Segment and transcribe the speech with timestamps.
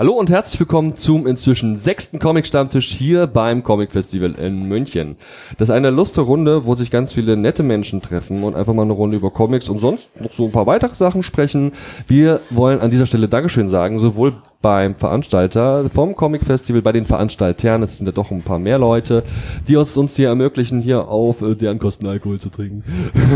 [0.00, 5.16] Hallo und herzlich willkommen zum inzwischen sechsten Comic-Stammtisch hier beim Comic Festival in München.
[5.58, 8.84] Das ist eine lustige Runde, wo sich ganz viele nette Menschen treffen und einfach mal
[8.84, 11.72] eine Runde über Comics und sonst noch so ein paar weitere Sachen sprechen.
[12.06, 17.06] Wir wollen an dieser Stelle Dankeschön sagen, sowohl beim Veranstalter vom Comic Festival, bei den
[17.06, 19.22] Veranstaltern, es sind ja doch ein paar mehr Leute,
[19.66, 22.84] die es uns hier ermöglichen, hier auf äh, deren Kosten Alkohol zu trinken.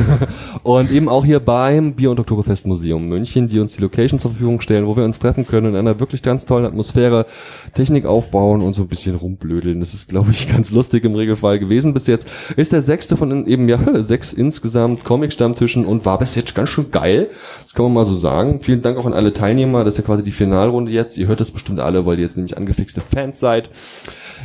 [0.63, 4.33] und eben auch hier beim Bier- und Oktoberfest Museum München, die uns die Location zur
[4.33, 7.25] Verfügung stellen, wo wir uns treffen können in einer wirklich ganz tollen Atmosphäre,
[7.73, 9.81] Technik aufbauen und so ein bisschen rumblödeln.
[9.81, 12.29] Das ist, glaube ich, ganz lustig im Regelfall gewesen bis jetzt.
[12.57, 16.91] Ist der sechste von eben, ja, sechs insgesamt Comic-Stammtischen und war bis jetzt ganz schön
[16.91, 17.31] geil.
[17.63, 18.61] Das kann man mal so sagen.
[18.61, 19.85] Vielen Dank auch an alle Teilnehmer.
[19.85, 21.19] Das ist ja quasi die Finalrunde jetzt jetzt.
[21.19, 23.71] Ihr hört das bestimmt alle, weil ihr jetzt nämlich angefixte Fans seid.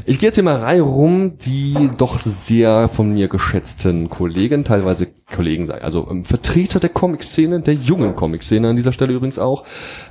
[0.05, 5.07] Ich gehe jetzt hier mal rein rum, die doch sehr von mir geschätzten Kollegen, teilweise
[5.29, 9.65] Kollegen, also ähm, Vertreter der Comic-Szene, der jungen Comic-Szene an dieser Stelle übrigens auch.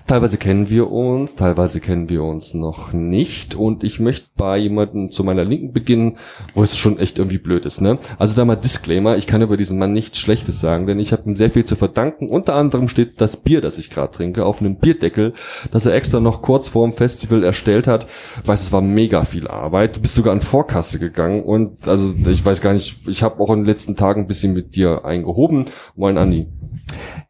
[0.07, 3.55] Teilweise kennen wir uns, teilweise kennen wir uns noch nicht.
[3.55, 6.17] Und ich möchte bei jemandem zu meiner Linken beginnen,
[6.55, 7.81] wo es schon echt irgendwie blöd ist.
[7.81, 7.99] Ne?
[8.19, 11.29] Also da mal Disclaimer, ich kann über diesen Mann nichts Schlechtes sagen, denn ich habe
[11.29, 12.29] ihm sehr viel zu verdanken.
[12.29, 15.35] Unter anderem steht das Bier, das ich gerade trinke, auf einem Bierdeckel,
[15.71, 18.07] das er extra noch kurz vor dem Festival erstellt hat.
[18.43, 19.97] Ich weiß, es war mega viel Arbeit.
[19.97, 23.51] Du bist sogar an Vorkasse gegangen und also ich weiß gar nicht, ich habe auch
[23.51, 25.67] in den letzten Tagen ein bisschen mit dir eingehoben.
[25.97, 26.47] Moin Andi.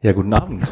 [0.01, 0.63] Ja, guten Abend.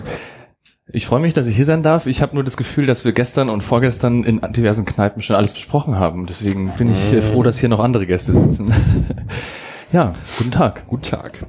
[0.90, 2.08] Ich freue mich, dass ich hier sein darf.
[2.08, 5.54] Ich habe nur das Gefühl, dass wir gestern und vorgestern in diversen Kneipen schon alles
[5.54, 6.28] besprochen haben.
[6.28, 8.74] Deswegen bin ich äh, froh, dass hier noch andere Gäste sitzen.
[9.92, 10.86] ja, guten Tag.
[10.88, 11.46] Guten Tag.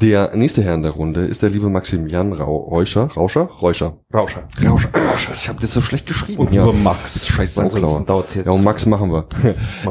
[0.00, 3.10] Der nächste Herr in der Runde ist der liebe Maximilian Rau Reuscher.
[3.14, 3.42] Rauscher?
[3.60, 3.98] Reuscher.
[4.12, 4.48] Rauscher.
[4.64, 4.88] Rauscher.
[4.94, 5.32] Rauscher.
[5.34, 6.40] Ich habe das so schlecht geschrieben.
[6.40, 6.64] Und ja.
[6.72, 7.26] Max.
[7.26, 8.04] Scheiß Sauklauer.
[8.44, 9.26] Ja, und Max machen wir.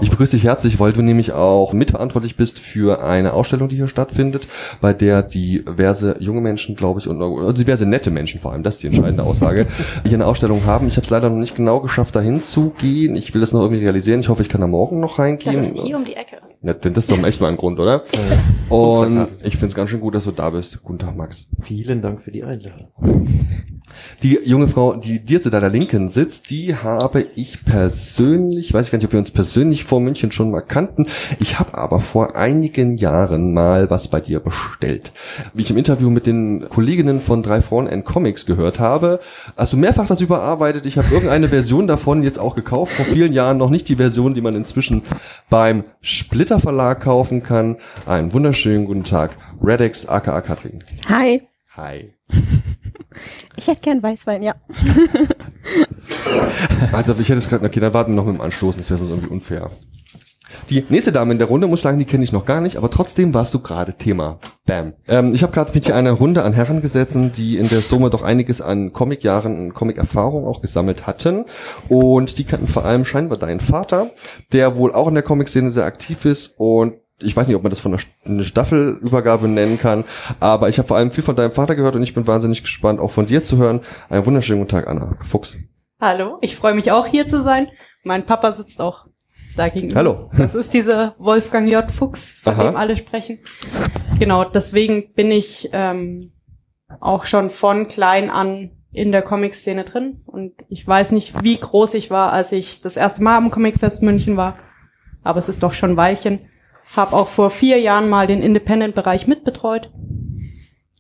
[0.02, 3.88] Ich begrüße dich herzlich, weil du nämlich auch mitverantwortlich bist für eine Ausstellung, die hier
[3.88, 4.48] stattfindet,
[4.82, 8.76] bei der diverse junge Menschen, glaube ich, und also diverse nette Menschen vor allem, das
[8.76, 9.68] ist die entscheidende Aussage,
[10.04, 10.88] hier eine Ausstellung haben.
[10.88, 13.16] Ich habe es leider noch nicht genau geschafft, dahin zu gehen.
[13.16, 14.20] Ich will das noch irgendwie realisieren.
[14.20, 15.56] Ich hoffe, ich kann da morgen noch reingehen.
[15.56, 16.38] Das ist hier um die Ecke.
[16.64, 18.04] Ja, denn das ist doch echt mal ein Grund, oder?
[18.70, 20.84] Und ich finde es ganz schön gut, dass du da bist.
[20.84, 21.48] Guten Tag, Max.
[21.62, 22.90] Vielen Dank für die Einladung.
[24.24, 28.92] Die junge Frau, die dir zu deiner Linken sitzt, die habe ich persönlich, weiß ich
[28.92, 31.08] gar nicht, ob wir uns persönlich vor München schon mal kannten.
[31.40, 35.12] Ich habe aber vor einigen Jahren mal was bei dir bestellt.
[35.54, 39.20] Wie ich im Interview mit den Kolleginnen von Drei Frauen and Comics gehört habe,
[39.58, 40.86] hast du mehrfach das überarbeitet.
[40.86, 44.34] Ich habe irgendeine Version davon jetzt auch gekauft, vor vielen Jahren noch nicht die Version,
[44.34, 45.02] die man inzwischen
[45.50, 45.84] beim
[46.52, 47.78] Splitter Verlag kaufen kann.
[48.06, 49.32] Einen wunderschönen guten Tag.
[49.64, 50.84] Redex aka Katrin.
[51.08, 51.44] Hi.
[51.78, 52.14] Hi.
[53.58, 54.56] Ich hätte gern Weißwein, ja.
[56.94, 59.00] also ich hätte es gerade, okay, dann warten wir noch mit dem Anstoßen, das wäre
[59.00, 59.70] sonst irgendwie unfair.
[60.70, 62.90] Die nächste Dame in der Runde, muss sagen, die kenne ich noch gar nicht, aber
[62.90, 64.40] trotzdem warst du gerade Thema.
[64.66, 64.94] Bam.
[65.08, 68.10] Ähm, ich habe gerade mit dir eine Runde an Herren gesetzt, die in der Summe
[68.10, 71.46] doch einiges an Comic-Jahren, Comic-Erfahrung auch gesammelt hatten.
[71.90, 74.12] Und die kannten vor allem scheinbar deinen Vater,
[74.54, 77.70] der wohl auch in der Comic-Szene sehr aktiv ist und ich weiß nicht, ob man
[77.70, 80.06] das von einer Staffelübergabe nennen kann,
[80.40, 83.00] aber ich habe vor allem viel von deinem Vater gehört und ich bin wahnsinnig gespannt,
[83.00, 83.82] auch von dir zu hören.
[84.10, 85.58] Einen wunderschönen guten Tag, Anna Fuchs.
[86.00, 87.68] Hallo, ich freue mich auch hier zu sein.
[88.04, 89.06] Mein Papa sitzt auch
[89.56, 90.00] da gegenüber.
[90.00, 90.30] Hallo.
[90.38, 91.90] Das ist dieser Wolfgang J.
[91.92, 92.64] Fuchs, von Aha.
[92.64, 93.40] dem alle sprechen.
[94.20, 96.32] Genau, deswegen bin ich ähm,
[97.00, 100.22] auch schon von klein an in der Comic-Szene drin.
[100.26, 104.04] Und ich weiß nicht, wie groß ich war, als ich das erste Mal am Comicfest
[104.04, 104.58] München war.
[105.24, 106.40] Aber es ist doch schon Weilchen.
[106.96, 109.92] Hab auch vor vier Jahren mal den Independent-Bereich mitbetreut.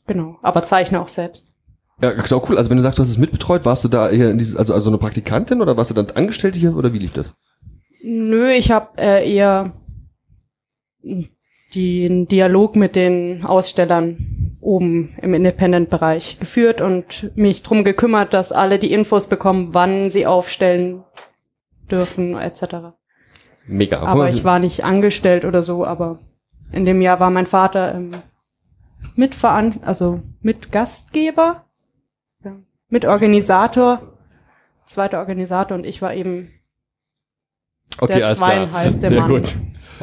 [0.07, 1.57] Genau, aber zeichne auch selbst.
[2.01, 2.57] Ja, ist auch cool.
[2.57, 4.73] Also wenn du sagst, du hast es mitbetreut, warst du da eher in dieses, also,
[4.73, 7.35] also eine Praktikantin oder warst du dann Angestellte hier oder wie lief das?
[8.03, 9.73] Nö, ich habe äh, eher
[11.75, 18.79] den Dialog mit den Ausstellern oben im Independent-Bereich geführt und mich drum gekümmert, dass alle
[18.79, 21.03] die Infos bekommen, wann sie aufstellen
[21.89, 22.93] dürfen, etc.
[23.65, 23.99] Mega.
[24.01, 26.19] Aber ich war nicht angestellt oder so, aber
[26.71, 28.11] in dem Jahr war mein Vater ähm,
[29.15, 31.65] Mitveran also mit Gastgeber,
[32.43, 32.55] ja,
[32.89, 34.01] mit Organisator,
[34.85, 36.51] zweiter Organisator und ich war eben
[37.99, 39.29] okay, der zweieinhalb der Sehr Mann.
[39.29, 39.55] gut.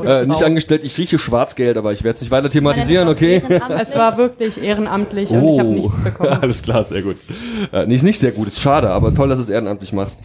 [0.04, 3.42] Äh, nicht angestellt, ich rieche Schwarzgeld, aber ich werde es nicht weiter thematisieren, okay?
[3.80, 5.38] Es war wirklich ehrenamtlich oh.
[5.38, 6.32] und ich habe nichts bekommen.
[6.40, 7.16] Alles klar, sehr gut.
[7.72, 10.20] Äh, nicht, nicht sehr gut, ist schade, aber toll, dass du es ehrenamtlich machst.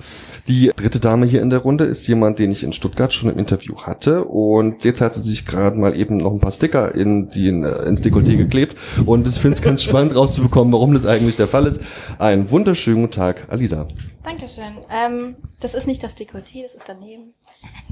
[0.48, 3.40] Die dritte Dame hier in der Runde ist jemand, den ich in Stuttgart schon im
[3.40, 7.30] Interview hatte und jetzt hat sie sich gerade mal eben noch ein paar Sticker in
[7.30, 8.76] die in, äh, ins Dekolleté geklebt
[9.06, 11.82] und ich finde es ganz spannend rauszubekommen, warum das eigentlich der Fall ist.
[12.20, 13.88] Einen wunderschönen Tag, Alisa.
[14.24, 14.64] Dankeschön.
[14.94, 17.34] Ähm, das ist nicht das Dekolleté, das ist daneben.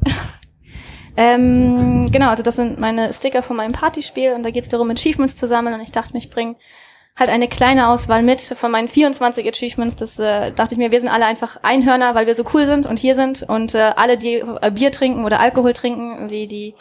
[1.17, 4.89] ähm, genau, also das sind meine Sticker von meinem Partyspiel und da geht es darum,
[4.89, 6.55] Achievements zu sammeln und ich dachte mir, ich bringe
[7.17, 9.95] halt eine kleine Auswahl mit von meinen 24 Achievements.
[9.95, 12.85] Das äh, dachte ich mir, wir sind alle einfach Einhörner, weil wir so cool sind
[12.85, 13.43] und hier sind.
[13.43, 16.73] Und äh, alle, die äh, Bier trinken oder Alkohol trinken, wie die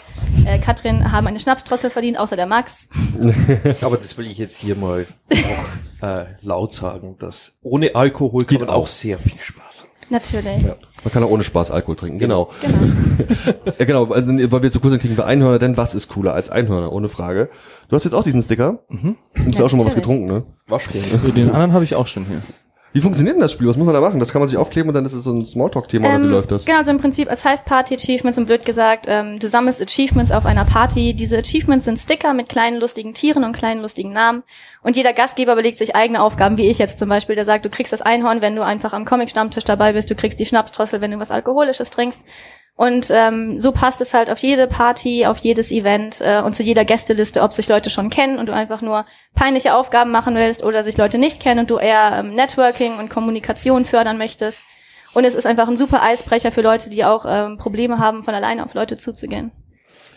[0.46, 2.88] äh, Katrin, haben eine Schnapsdrossel verdient, außer der Max.
[3.80, 8.58] Aber das will ich jetzt hier mal auch äh, laut sagen, dass ohne Alkohol kann
[8.58, 8.88] Geht man auch auch.
[8.88, 9.89] sehr viel Spaß haben.
[10.10, 10.62] Natürlich.
[10.62, 10.76] Ja.
[11.04, 12.50] Man kann auch ohne Spaß Alkohol trinken, genau.
[12.60, 12.76] Genau.
[13.78, 16.34] Ja, genau, also, weil wir zu cool sind, kriegen wir Einhörner, denn was ist cooler
[16.34, 17.48] als Einhörner, ohne Frage.
[17.88, 18.80] Du hast jetzt auch diesen Sticker.
[18.88, 19.16] Mhm.
[19.34, 20.42] Du hast ja auch schon mal was getrunken, ne?
[20.66, 21.02] Waschbär.
[21.34, 22.42] Den anderen habe ich auch schon hier.
[22.92, 23.68] Wie funktioniert denn das Spiel?
[23.68, 24.18] Was muss man da machen?
[24.18, 26.30] Das kann man sich aufkleben und dann ist es so ein Smalltalk-Thema oder wie Ähm,
[26.30, 26.64] läuft das?
[26.64, 30.32] Genau, also im Prinzip, es heißt Party Achievements und blöd gesagt, ähm, du sammelst Achievements
[30.32, 31.14] auf einer Party.
[31.14, 34.42] Diese Achievements sind Sticker mit kleinen lustigen Tieren und kleinen lustigen Namen.
[34.82, 37.70] Und jeder Gastgeber überlegt sich eigene Aufgaben, wie ich jetzt zum Beispiel, der sagt, du
[37.70, 41.12] kriegst das Einhorn, wenn du einfach am Comic-Stammtisch dabei bist, du kriegst die Schnapsdrossel, wenn
[41.12, 42.24] du was Alkoholisches trinkst.
[42.80, 46.62] Und ähm, so passt es halt auf jede Party, auf jedes Event äh, und zu
[46.62, 49.04] jeder Gästeliste, ob sich Leute schon kennen und du einfach nur
[49.34, 53.10] peinliche Aufgaben machen willst oder sich Leute nicht kennen und du eher ähm, Networking und
[53.10, 54.62] Kommunikation fördern möchtest.
[55.12, 58.32] Und es ist einfach ein super Eisbrecher für Leute, die auch ähm, Probleme haben, von
[58.34, 59.52] alleine auf Leute zuzugehen.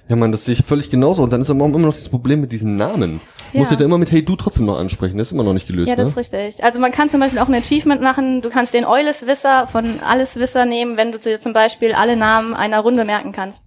[0.09, 1.23] Ja, man, das sehe ich völlig genauso.
[1.23, 3.19] Und dann ist aber immer noch das Problem mit diesen Namen.
[3.53, 3.59] Ja.
[3.59, 5.17] Musst du da immer mit Hey Du trotzdem noch ansprechen.
[5.17, 6.21] Das ist immer noch nicht gelöst, Ja, das ne?
[6.21, 6.63] ist richtig.
[6.63, 8.41] Also man kann zum Beispiel auch ein Achievement machen.
[8.41, 12.79] Du kannst den Eules-Wisser von Alles-Wisser nehmen, wenn du dir zum Beispiel alle Namen einer
[12.79, 13.63] Runde merken kannst.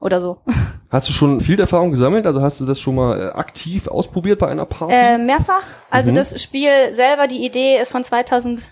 [0.00, 0.38] Oder so.
[0.90, 2.26] Hast du schon viel Erfahrung gesammelt?
[2.26, 4.94] Also hast du das schon mal äh, aktiv ausprobiert bei einer Party?
[4.94, 5.64] Äh, mehrfach.
[5.90, 6.14] Also Mhm.
[6.14, 8.68] das Spiel selber, die Idee ist von 2016.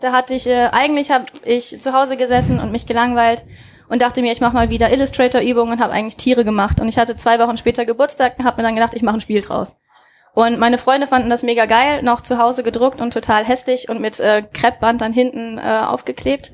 [0.00, 3.44] Da hatte ich, äh, eigentlich habe ich zu Hause gesessen und mich gelangweilt
[3.88, 6.80] und dachte mir, ich mache mal wieder Illustrator-Übungen und habe eigentlich Tiere gemacht.
[6.80, 9.20] Und ich hatte zwei Wochen später Geburtstag und habe mir dann gedacht, ich mache ein
[9.20, 9.76] Spiel draus.
[10.34, 14.00] Und meine Freunde fanden das mega geil, noch zu Hause gedruckt und total hässlich und
[14.00, 16.52] mit äh, Kreppband dann hinten äh, aufgeklebt.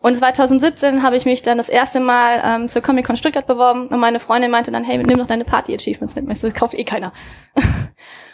[0.00, 3.98] Und 2017 habe ich mich dann das erste Mal ähm, zur Comic-Con Stuttgart beworben und
[3.98, 6.30] meine Freundin meinte dann, hey, nimm doch deine Party-Achievements mit.
[6.30, 7.12] Ich so, Das kauft eh keiner.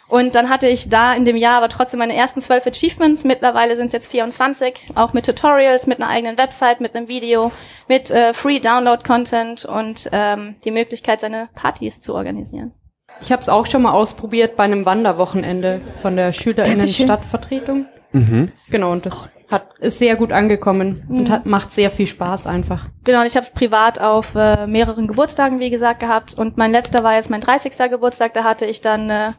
[0.09, 3.25] und dann hatte ich da in dem Jahr aber trotzdem meine ersten zwölf Achievements.
[3.25, 7.53] Mittlerweile sind es jetzt 24, auch mit Tutorials, mit einer eigenen Website, mit einem Video,
[7.89, 12.73] mit äh, Free Download-Content und ähm, die Möglichkeit, seine Partys zu organisieren.
[13.21, 17.87] Ich habe es auch schon mal ausprobiert bei einem Wanderwochenende von der Schülerinnen-Stadtvertretung.
[18.13, 18.53] Mhm.
[18.71, 22.89] Genau, und das hat, ist sehr gut angekommen und hat, macht sehr viel Spaß einfach.
[23.05, 26.35] Genau, und ich habe es privat auf äh, mehreren Geburtstagen, wie gesagt, gehabt.
[26.35, 27.73] Und mein letzter war jetzt mein 30.
[27.91, 28.35] Geburtstag.
[28.35, 29.33] Da hatte ich dann äh,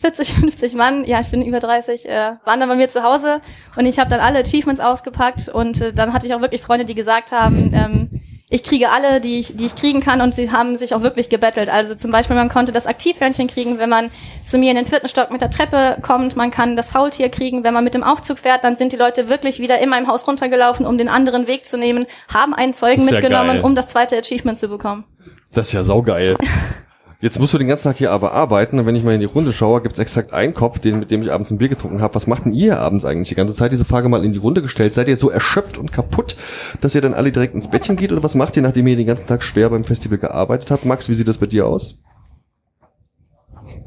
[0.00, 3.40] 40, 50 Mann, ja, ich bin über 30, äh, waren dann bei mir zu Hause.
[3.76, 5.48] Und ich habe dann alle Achievements ausgepackt.
[5.48, 8.10] Und äh, dann hatte ich auch wirklich Freunde, die gesagt haben, ähm,
[8.50, 10.20] ich kriege alle, die ich, die ich kriegen kann.
[10.20, 11.68] Und sie haben sich auch wirklich gebettelt.
[11.68, 14.10] Also zum Beispiel, man konnte das Aktivhörnchen kriegen, wenn man
[14.44, 16.36] zu mir in den vierten Stock mit der Treppe kommt.
[16.36, 17.62] Man kann das Faultier kriegen.
[17.64, 20.26] Wenn man mit dem Aufzug fährt, dann sind die Leute wirklich wieder in meinem Haus
[20.26, 23.64] runtergelaufen, um den anderen Weg zu nehmen, haben einen Zeugen ja mitgenommen, geil.
[23.64, 25.04] um das zweite Achievement zu bekommen.
[25.52, 26.36] Das ist ja saugeil.
[27.20, 29.26] Jetzt musst du den ganzen Tag hier aber arbeiten und wenn ich mal in die
[29.26, 32.14] Runde schaue, gibt's exakt einen Kopf, den, mit dem ich abends ein Bier getrunken habe.
[32.14, 33.72] Was macht denn ihr abends eigentlich die ganze Zeit?
[33.72, 34.94] Diese Frage mal in die Runde gestellt.
[34.94, 36.36] Seid ihr so erschöpft und kaputt,
[36.80, 39.08] dass ihr dann alle direkt ins Bettchen geht oder was macht ihr, nachdem ihr den
[39.08, 40.84] ganzen Tag schwer beim Festival gearbeitet habt?
[40.84, 41.98] Max, wie sieht das bei dir aus?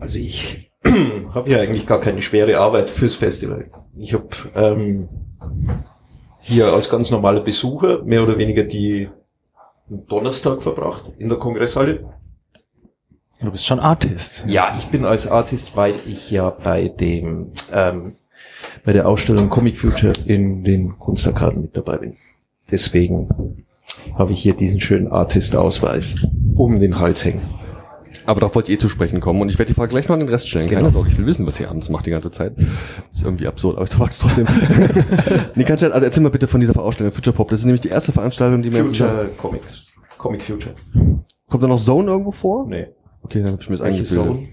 [0.02, 0.70] Also ich
[1.34, 3.70] habe ja eigentlich gar keine schwere Arbeit fürs Festival.
[3.96, 5.08] Ich habe ähm,
[6.42, 9.10] hier als ganz normaler Besucher mehr oder weniger die
[10.10, 12.21] Donnerstag verbracht in der Kongresshalle.
[13.42, 14.44] Du bist schon Artist.
[14.46, 18.14] Ja, ich bin als Artist, weil ich ja bei dem ähm,
[18.86, 22.14] bei der Ausstellung Comic Future in den Kunstarkaden mit dabei bin.
[22.70, 23.66] Deswegen
[24.16, 27.42] habe ich hier diesen schönen Artist-Ausweis um den Hals hängen.
[28.28, 30.14] Aber darauf wollt ihr eh zu sprechen kommen und ich werde die Frage gleich noch
[30.14, 30.68] an den Rest stellen.
[30.68, 30.82] Genau.
[30.82, 32.54] Keine Sorge, ich will wissen, was ihr abends macht die ganze Zeit.
[33.12, 34.46] ist irgendwie absurd, aber ich frag's trotzdem.
[35.56, 37.50] nee, kannst du, also erzähl mal bitte von dieser Ausstellung Future Pop.
[37.50, 39.94] Das ist nämlich die erste Veranstaltung, die wir jetzt Future Comics.
[40.20, 40.76] Comic Future.
[41.50, 42.68] Kommt da noch Zone irgendwo vor?
[42.68, 42.90] Nee.
[43.24, 44.48] Okay, dann hab ich mir das eingebildet.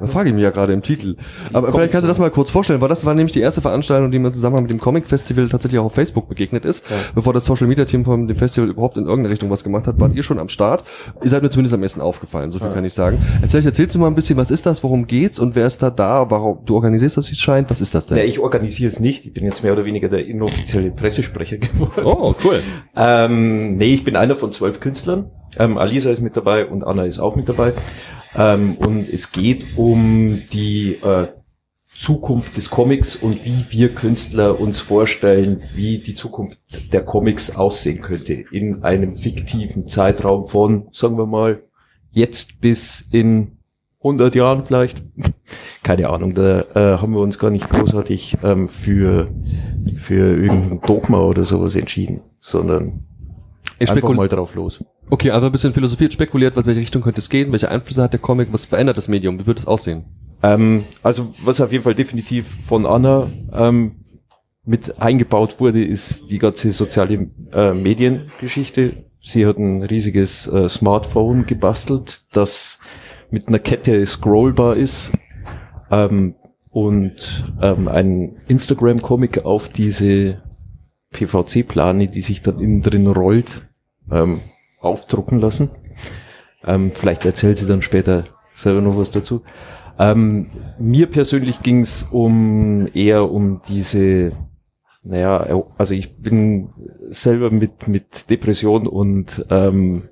[0.00, 1.16] Da frage ich mich ja gerade im Titel.
[1.52, 3.60] Aber Comic vielleicht kannst du das mal kurz vorstellen, weil das war nämlich die erste
[3.60, 6.88] Veranstaltung, die mir im Zusammenhang mit dem Comic Festival tatsächlich auch auf Facebook begegnet ist.
[6.90, 6.96] Ja.
[7.14, 9.98] Bevor das Social Media Team von dem Festival überhaupt in irgendeine Richtung was gemacht hat,
[10.00, 10.84] wart ihr schon am Start.
[11.22, 12.74] Ihr seid mir zumindest am ersten aufgefallen, so viel Ja.
[12.74, 13.18] kann ich sagen.
[13.42, 15.90] Erzähl, erzählst du mal ein bisschen, was ist das, worum geht's und wer ist da
[15.90, 18.18] da, warum du organisierst das, wie es scheint, was ist das denn?
[18.18, 19.24] Ja, ich organisiere es nicht.
[19.24, 22.02] Ich bin jetzt mehr oder weniger der inoffizielle Pressesprecher geworden.
[22.04, 22.60] oh, cool.
[22.96, 25.30] Ähm, nee, ich bin einer von zwölf Künstlern.
[25.58, 27.72] Ähm, Alisa ist mit dabei und Anna ist auch mit dabei.
[28.36, 31.26] Ähm, und es geht um die äh,
[31.86, 36.60] Zukunft des Comics und wie wir Künstler uns vorstellen, wie die Zukunft
[36.92, 41.62] der Comics aussehen könnte in einem fiktiven Zeitraum von, sagen wir mal,
[42.10, 43.58] jetzt bis in
[43.98, 45.02] 100 Jahren vielleicht.
[45.82, 49.30] Keine Ahnung, da äh, haben wir uns gar nicht großartig ähm, für,
[49.98, 53.04] für irgendein Dogma oder sowas entschieden, sondern
[53.80, 54.84] Ich einfach mal drauf los.
[55.08, 58.12] okay, also ein bisschen philosophiert, spekuliert, was welche Richtung könnte es gehen, welche Einflüsse hat
[58.12, 60.04] der Comic, was verändert das Medium, wie wird es aussehen?
[60.42, 63.96] Ähm, also was auf jeden Fall definitiv von Anna ähm,
[64.64, 69.04] mit eingebaut wurde, ist die ganze soziale äh, Mediengeschichte.
[69.22, 72.80] Sie hat ein riesiges äh, Smartphone gebastelt, das
[73.30, 75.12] mit einer Kette scrollbar ist
[75.90, 76.34] ähm,
[76.68, 80.42] und ähm, ein Instagram-Comic auf diese
[81.12, 83.68] PVC-Plane, die sich dann innen drin rollt,
[84.10, 84.40] ähm,
[84.80, 85.70] aufdrucken lassen.
[86.64, 88.24] Ähm, vielleicht erzählt sie dann später
[88.54, 89.42] selber noch was dazu.
[89.98, 94.32] Ähm, mir persönlich ging es um eher um diese,
[95.02, 96.70] naja, also ich bin
[97.10, 100.04] selber mit mit Depression und ähm,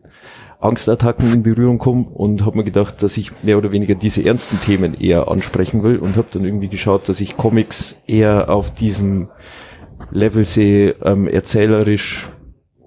[0.60, 4.60] Angstattacken in Berührung kommen und habe mir gedacht, dass ich mehr oder weniger diese ernsten
[4.60, 9.28] Themen eher ansprechen will und habe dann irgendwie geschaut, dass ich Comics eher auf diesem
[10.10, 12.28] Level sehe, ähm, erzählerisch,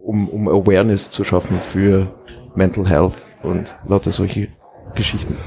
[0.03, 2.08] um, um Awareness zu schaffen für
[2.55, 4.50] Mental Health und lauter solche
[4.96, 5.38] Geschichten.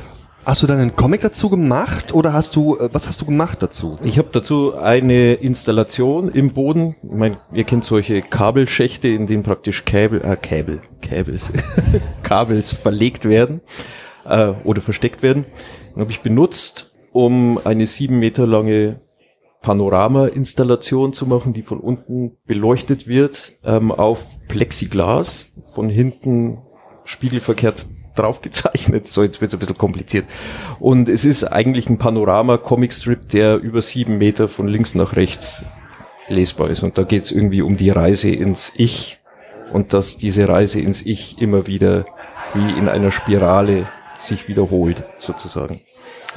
[0.45, 3.63] Hast du dann einen Comic dazu gemacht oder hast du, äh, was hast du gemacht
[3.63, 3.97] dazu?
[4.05, 6.95] Ich habe dazu eine Installation im Boden.
[7.03, 11.51] Ich meine, ihr kennt solche Kabelschächte, in denen praktisch Kabel, äh, Kabel, Kabels,
[12.23, 13.63] Kabels verlegt werden
[14.27, 15.47] äh, oder versteckt werden.
[15.95, 19.01] Den habe ich benutzt, um eine sieben Meter lange
[19.65, 26.63] Panorama-Installation zu machen, die von unten beleuchtet wird ähm, auf Plexiglas, von hinten
[27.05, 29.09] spiegelverkehrt drauf gezeichnet.
[29.09, 30.27] So, jetzt wird es ein bisschen kompliziert.
[30.79, 35.65] Und es ist eigentlich ein Panorama-Comic-Strip, der über sieben Meter von links nach rechts
[36.29, 36.83] lesbar ist.
[36.83, 39.19] Und da geht es irgendwie um die Reise ins Ich
[39.73, 42.05] und dass diese Reise ins Ich immer wieder
[42.53, 45.81] wie in einer Spirale sich wiederholt, sozusagen.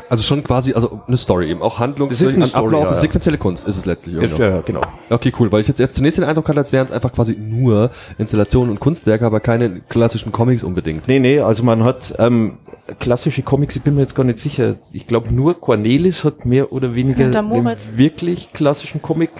[0.09, 2.97] Also schon quasi, also eine Story eben, auch Handlung, das ist Story, Ablauf, ja, ja.
[2.97, 4.81] sequenzielle Kunst ist es letztlich Ja, ja, genau.
[5.09, 7.35] Okay, cool, weil ich jetzt erst zunächst den Eindruck hatte, als wären es einfach quasi
[7.35, 11.07] nur Installationen und Kunstwerke, aber keine klassischen Comics unbedingt.
[11.07, 12.57] Nee, nee, also man hat ähm,
[12.99, 14.75] klassische Comics, ich bin mir jetzt gar nicht sicher.
[14.91, 17.93] Ich glaube nur Cornelis hat mehr oder weniger einen Moritz.
[17.95, 19.31] wirklich klassischen Comic.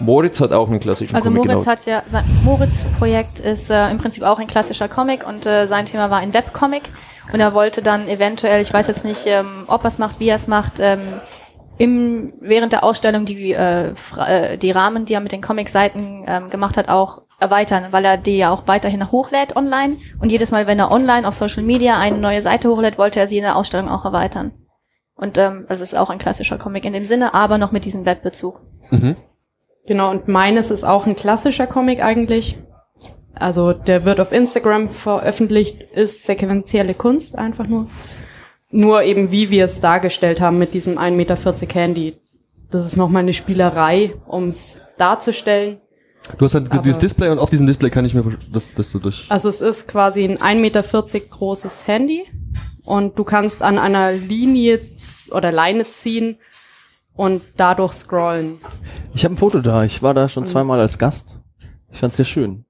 [0.00, 1.72] Moritz hat auch einen klassischen Also Comic, Moritz genau.
[1.72, 5.86] hat ja, sein Moritz-Projekt ist äh, im Prinzip auch ein klassischer Comic und äh, sein
[5.86, 6.82] Thema war ein Webcomic
[7.32, 10.28] und er wollte dann eventuell, ich weiß jetzt nicht, ähm, ob er es macht, wie
[10.28, 11.20] er es macht, ähm,
[11.78, 16.50] im, während der Ausstellung die, äh, äh, die Rahmen, die er mit den Comic-Seiten ähm,
[16.50, 20.66] gemacht hat, auch erweitern, weil er die ja auch weiterhin hochlädt online und jedes Mal,
[20.66, 23.56] wenn er online auf Social Media eine neue Seite hochlädt, wollte er sie in der
[23.56, 24.52] Ausstellung auch erweitern.
[25.16, 27.84] Und ähm, also es ist auch ein klassischer Comic in dem Sinne, aber noch mit
[27.84, 28.60] diesem Webbezug.
[28.90, 29.16] Mhm.
[29.86, 32.58] Genau, und meines ist auch ein klassischer Comic eigentlich.
[33.34, 37.88] Also der wird auf Instagram veröffentlicht, ist sequenzielle Kunst einfach nur.
[38.70, 41.36] Nur eben wie wir es dargestellt haben mit diesem 1,40 Meter
[41.74, 42.16] Handy.
[42.70, 45.80] Das ist nochmal eine Spielerei, um es darzustellen.
[46.38, 48.90] Du hast halt Aber- dieses Display und auf diesem Display kann ich mir, das, das
[48.90, 49.26] du durch.
[49.28, 50.82] Also es ist quasi ein 1,40 Meter
[51.30, 52.24] großes Handy
[52.84, 54.80] und du kannst an einer Linie
[55.30, 56.38] oder Leine ziehen
[57.14, 58.58] und dadurch scrollen.
[59.14, 59.84] Ich habe ein Foto da.
[59.84, 61.38] Ich war da schon zweimal als Gast.
[61.92, 62.63] Ich fand's sehr schön.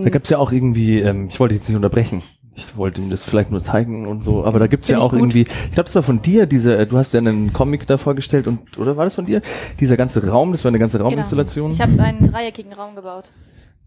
[0.00, 2.22] Da Und gab's ja auch irgendwie, ähm, ich wollte jetzt nicht unterbrechen.
[2.54, 5.06] Ich wollte ihm das vielleicht nur zeigen und so, aber da gibt's ja Find ich
[5.06, 5.20] auch gut.
[5.20, 7.96] irgendwie, ich glaube, das war von dir, diese, äh, du hast ja einen Comic da
[7.96, 9.40] vorgestellt und, oder war das von dir?
[9.78, 11.72] Dieser ganze Raum, das war eine ganze Rauminstallation.
[11.72, 11.84] Genau.
[11.84, 13.30] Ich habe einen dreieckigen Raum gebaut.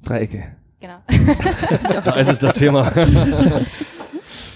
[0.03, 0.43] Dreiecke.
[0.79, 0.96] Genau.
[2.03, 2.91] Da ist es das Thema.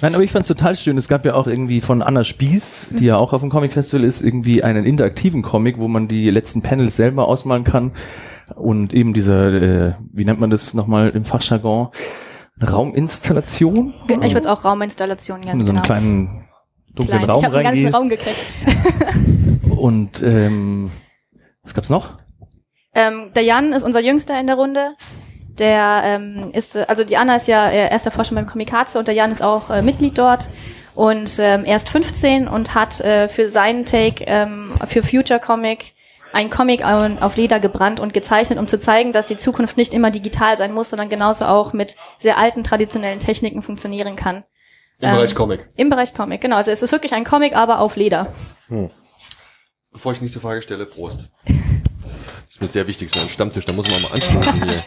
[0.01, 0.97] Nein, aber ich fand's total schön.
[0.97, 4.03] Es gab ja auch irgendwie von Anna Spieß, die ja auch auf dem Comic Festival
[4.05, 7.93] ist, irgendwie einen interaktiven Comic, wo man die letzten Panels selber ausmalen kann.
[8.55, 11.89] Und eben diese, äh, wie nennt man das nochmal im Fachjargon?
[12.61, 13.93] Rauminstallation?
[14.07, 15.65] Ich würde es auch Rauminstallation in nennen.
[15.65, 15.85] so einen genau.
[15.85, 16.47] kleinen
[16.93, 17.29] dunklen Klein.
[17.29, 17.95] Raum ich habe einen ganzen.
[17.95, 18.37] Raum gekriegt.
[19.77, 20.91] Und ähm,
[21.63, 22.17] was gab's noch?
[22.93, 24.95] Ähm, der Jan ist unser Jüngster in der Runde.
[25.59, 29.15] Der ähm, ist, also die Anna ist ja äh, erster Forscher beim Komikaze und der
[29.15, 30.47] Jan ist auch äh, Mitglied dort
[30.95, 35.93] und ähm, er ist 15 und hat äh, für seinen Take ähm, für Future Comic
[36.33, 39.93] ein Comic au- auf Leder gebrannt und gezeichnet, um zu zeigen, dass die Zukunft nicht
[39.93, 44.43] immer digital sein muss, sondern genauso auch mit sehr alten traditionellen Techniken funktionieren kann.
[44.99, 45.67] Im Ähm, Bereich Comic.
[45.77, 46.57] Im Bereich Comic, genau.
[46.57, 48.27] Also es ist wirklich ein Comic, aber auf Leder.
[49.91, 51.29] Bevor ich die nächste Frage stelle, Prost.
[52.47, 54.83] Das ist mir sehr wichtig, so ein Stammtisch, da muss man mal anstoßen hier.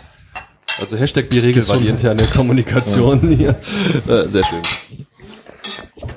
[0.80, 3.50] Also Hashtag die Regel war die interne Kommunikation hier.
[4.08, 4.62] Äh, sehr schön.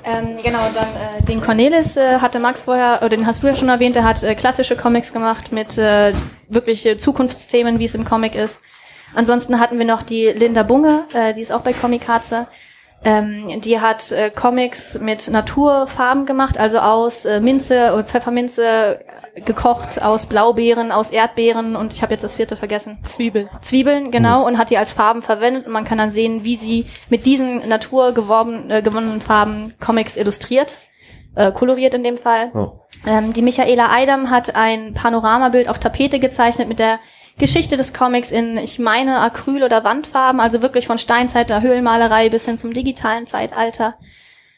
[0.04, 3.56] Ähm, genau, dann äh, den Cornelis äh, hatte Max vorher, oder den hast du ja
[3.56, 6.12] schon erwähnt, der hat äh, klassische Comics gemacht mit äh,
[6.48, 8.62] wirklich äh, Zukunftsthemen, wie es im Comic ist.
[9.14, 12.46] Ansonsten hatten wir noch die Linda Bunge, äh, die ist auch bei Comicaze.
[13.04, 19.00] Ähm, die hat äh, Comics mit Naturfarben gemacht, also aus äh, Minze und Pfefferminze
[19.34, 22.98] äh, gekocht, aus Blaubeeren, aus Erdbeeren und ich habe jetzt das vierte vergessen.
[23.02, 23.50] Zwiebel.
[23.60, 26.86] Zwiebeln, genau, und hat die als Farben verwendet und man kann dann sehen, wie sie
[27.10, 30.78] mit diesen naturgewonnenen äh, gewonnenen Farben Comics illustriert.
[31.34, 32.50] äh, koloriert in dem Fall.
[32.54, 32.80] Oh.
[33.06, 37.00] Ähm, die Michaela Eidam hat ein Panoramabild auf Tapete gezeichnet mit der
[37.38, 42.28] Geschichte des Comics in, ich meine, Acryl- oder Wandfarben, also wirklich von Steinzeit der Höhlenmalerei
[42.28, 43.94] bis hin zum digitalen Zeitalter.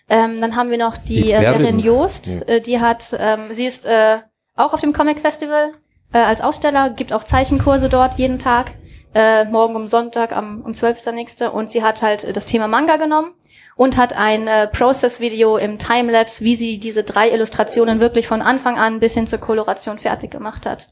[0.09, 1.42] Ähm, dann haben wir noch die, äh.
[1.42, 2.40] Erin Joost, Ja.
[2.54, 4.18] äh, die hat, ähm, sie ist äh,
[4.54, 5.73] auch auf dem Comic Festival
[6.12, 8.73] äh, als Aussteller, gibt auch Zeichenkurse dort jeden Tag.
[9.14, 11.50] Äh, morgen um Sonntag, am, um 12 ist der nächste.
[11.50, 13.33] Und sie hat halt äh, das Thema Manga genommen
[13.75, 18.78] und hat ein äh, Process-Video im Timelapse, wie sie diese drei Illustrationen wirklich von Anfang
[18.78, 20.90] an bis hin zur Koloration fertig gemacht hat.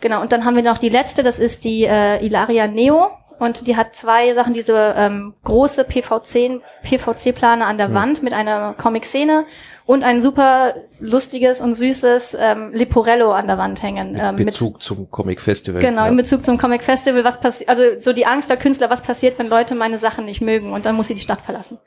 [0.00, 3.10] Genau, und dann haben wir noch die letzte, das ist die äh, Ilaria Neo.
[3.38, 8.74] Und die hat zwei Sachen, diese ähm, große PVC, PVC-Plane an der Wand mit einer
[8.74, 9.46] Comic-Szene
[9.86, 14.16] und ein super lustiges und süßes ähm, Liporello an der Wand hängen.
[14.16, 15.80] Ähm, Mit Bezug zum Comic Festival.
[15.80, 16.08] Genau, ja.
[16.08, 19.38] in Bezug zum Comic Festival, was passiert, also so die Angst der Künstler, was passiert,
[19.38, 21.78] wenn Leute meine Sachen nicht mögen und dann muss sie die Stadt verlassen.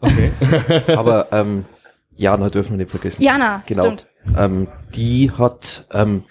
[0.00, 0.32] Okay.
[0.96, 1.66] Aber ähm,
[2.16, 3.22] Jana dürfen wir nicht vergessen.
[3.22, 3.82] Jana, genau.
[3.82, 4.08] stimmt.
[4.36, 6.24] Ähm, die hat, ähm,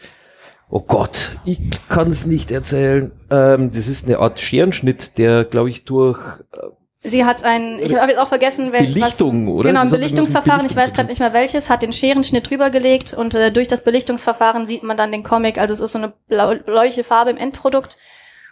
[0.74, 3.12] oh Gott, ich kann es nicht erzählen.
[3.30, 6.20] Ähm, das ist eine Art Scherenschnitt, der, glaube ich, durch
[6.52, 6.58] äh,
[7.06, 9.70] Sie hat ein, ich habe jetzt auch vergessen, wel- Belichtung, was, oder?
[9.70, 12.70] Genau, ein Belichtungsverfahren, irgendwas ich mit weiß gerade nicht mehr welches, hat den Scherenschnitt drüber
[12.72, 16.00] gelegt und äh, durch das Belichtungsverfahren sieht man dann den Comic, also es ist so
[16.00, 17.98] eine blau, bläuliche Farbe im Endprodukt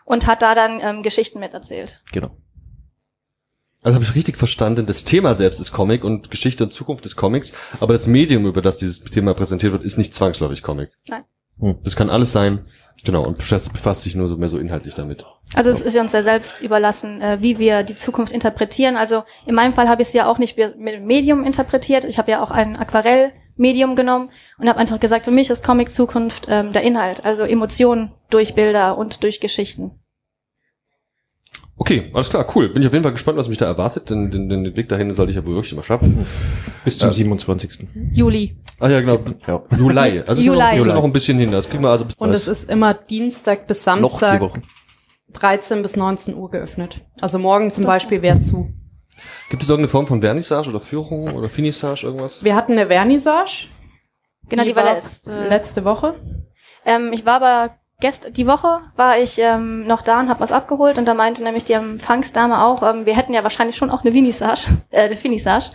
[0.05, 2.01] und hat da dann ähm, Geschichten miterzählt.
[2.11, 2.29] Genau.
[3.81, 7.15] Also habe ich richtig verstanden, das Thema selbst ist Comic und Geschichte und Zukunft des
[7.15, 10.91] Comics, aber das Medium, über das dieses Thema präsentiert wird, ist nicht zwangsläufig Comic.
[11.07, 11.23] Nein.
[11.61, 11.77] Hm.
[11.83, 12.59] Das kann alles sein.
[13.03, 15.25] Genau, und befasst, sich nur so mehr so inhaltlich damit.
[15.55, 18.95] Also es ist ja uns ja selbst überlassen, äh, wie wir die Zukunft interpretieren.
[18.95, 22.05] Also in meinem Fall habe ich es ja auch nicht mit Medium interpretiert.
[22.05, 25.91] Ich habe ja auch ein Aquarell-Medium genommen und habe einfach gesagt, für mich ist Comic
[25.91, 30.00] Zukunft ähm, der Inhalt, also Emotionen durch Bilder und durch Geschichten.
[31.77, 32.69] Okay, alles klar, cool.
[32.69, 35.15] Bin ich auf jeden Fall gespannt, was mich da erwartet, denn den, den Weg dahin
[35.15, 36.25] sollte ich ja wohl wirklich mal schaffen.
[36.85, 37.13] Bis zum Ja.
[37.13, 37.87] 27.
[38.13, 38.57] Juli.
[38.79, 39.19] Ah ja, genau.
[39.47, 39.63] Ja.
[39.77, 40.21] Juli.
[40.27, 40.79] Also es ist noch, Juli.
[40.79, 41.51] ist noch ein bisschen hin.
[41.51, 44.61] Das kriegen wir also bis Und es ist immer Dienstag bis Noch vier Samstag Wochen.
[45.33, 47.01] 13 bis 19 Uhr geöffnet.
[47.19, 48.69] Also morgen zum Beispiel wäre zu.
[49.49, 52.43] Gibt es irgendeine Form von Vernissage oder Führung oder Finissage, irgendwas?
[52.43, 53.67] Wir hatten eine Vernissage.
[54.49, 55.47] Genau, die, war letzte.
[55.47, 56.15] letzte Woche.
[56.85, 60.51] Ähm, ich war aber gest die Woche war ich ähm, noch da und habe was
[60.51, 64.03] abgeholt und da meinte nämlich die Empfangsdame auch, ähm, wir hätten ja wahrscheinlich schon auch
[64.03, 65.69] eine Vinissage, äh, eine Finissage.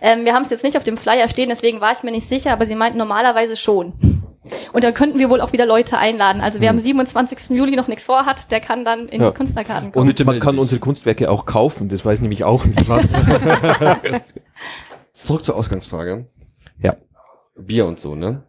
[0.00, 2.28] Ähm, wir haben es jetzt nicht auf dem Flyer stehen, deswegen war ich mir nicht
[2.28, 4.22] sicher, aber sie meinten normalerweise schon.
[4.72, 6.40] Und dann könnten wir wohl auch wieder Leute einladen.
[6.40, 7.50] Also wer am 27.
[7.50, 9.30] Juli noch nichts vorhat, der kann dann in Ja.
[9.30, 10.08] die Künstlerkarten kommen.
[10.08, 13.08] Und man kann unsere Kunstwerke auch kaufen, das weiß nämlich auch niemand.
[15.12, 16.26] Zurück zur Ausgangsfrage.
[16.82, 16.96] ja.
[17.56, 18.44] Bier und so, ne?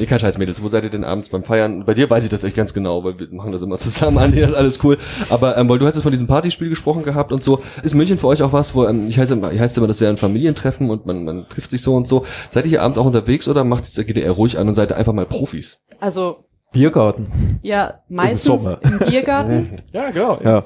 [0.00, 0.62] Nee, kein Scheiß, Mädels.
[0.62, 1.84] Wo seid ihr denn abends beim Feiern?
[1.84, 4.34] Bei dir weiß ich das echt ganz genau, weil wir machen das immer zusammen an,
[4.34, 4.96] das ist alles cool.
[5.28, 8.16] Aber ähm, weil du hast jetzt von diesem Partyspiel gesprochen gehabt und so, ist München
[8.16, 10.16] für euch auch was, wo, ähm, ich heiße immer, ich heiße immer, das wäre ein
[10.16, 12.24] Familientreffen und man, man trifft sich so und so.
[12.48, 14.96] Seid ihr hier abends auch unterwegs oder macht ihr eher ruhig an und seid ihr
[14.96, 15.82] einfach mal Profis?
[16.00, 17.60] Also Biergarten.
[17.62, 18.80] ja, meistens Sommer.
[18.82, 19.82] im Biergarten.
[19.92, 20.36] Ja, genau.
[20.42, 20.64] Ja.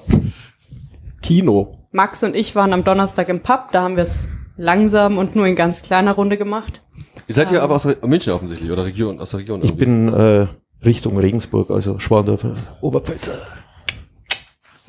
[1.23, 1.79] Kino.
[1.91, 5.47] Max und ich waren am Donnerstag im Pub, da haben wir es langsam und nur
[5.49, 6.84] in ganz kleiner Runde gemacht.
[7.27, 9.61] Ihr seid hier aber aus München offensichtlich oder Region, aus der Region.
[9.63, 9.85] Ich irgendwie.
[9.85, 10.47] bin äh,
[10.85, 12.45] Richtung Regensburg, also Schwandorf,
[12.81, 13.33] Oberpfälzer.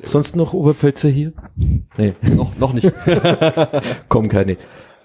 [0.04, 1.32] Sonst noch Oberpfälzer hier?
[1.96, 2.92] Nee, noch, noch nicht.
[4.08, 4.58] kommen keine.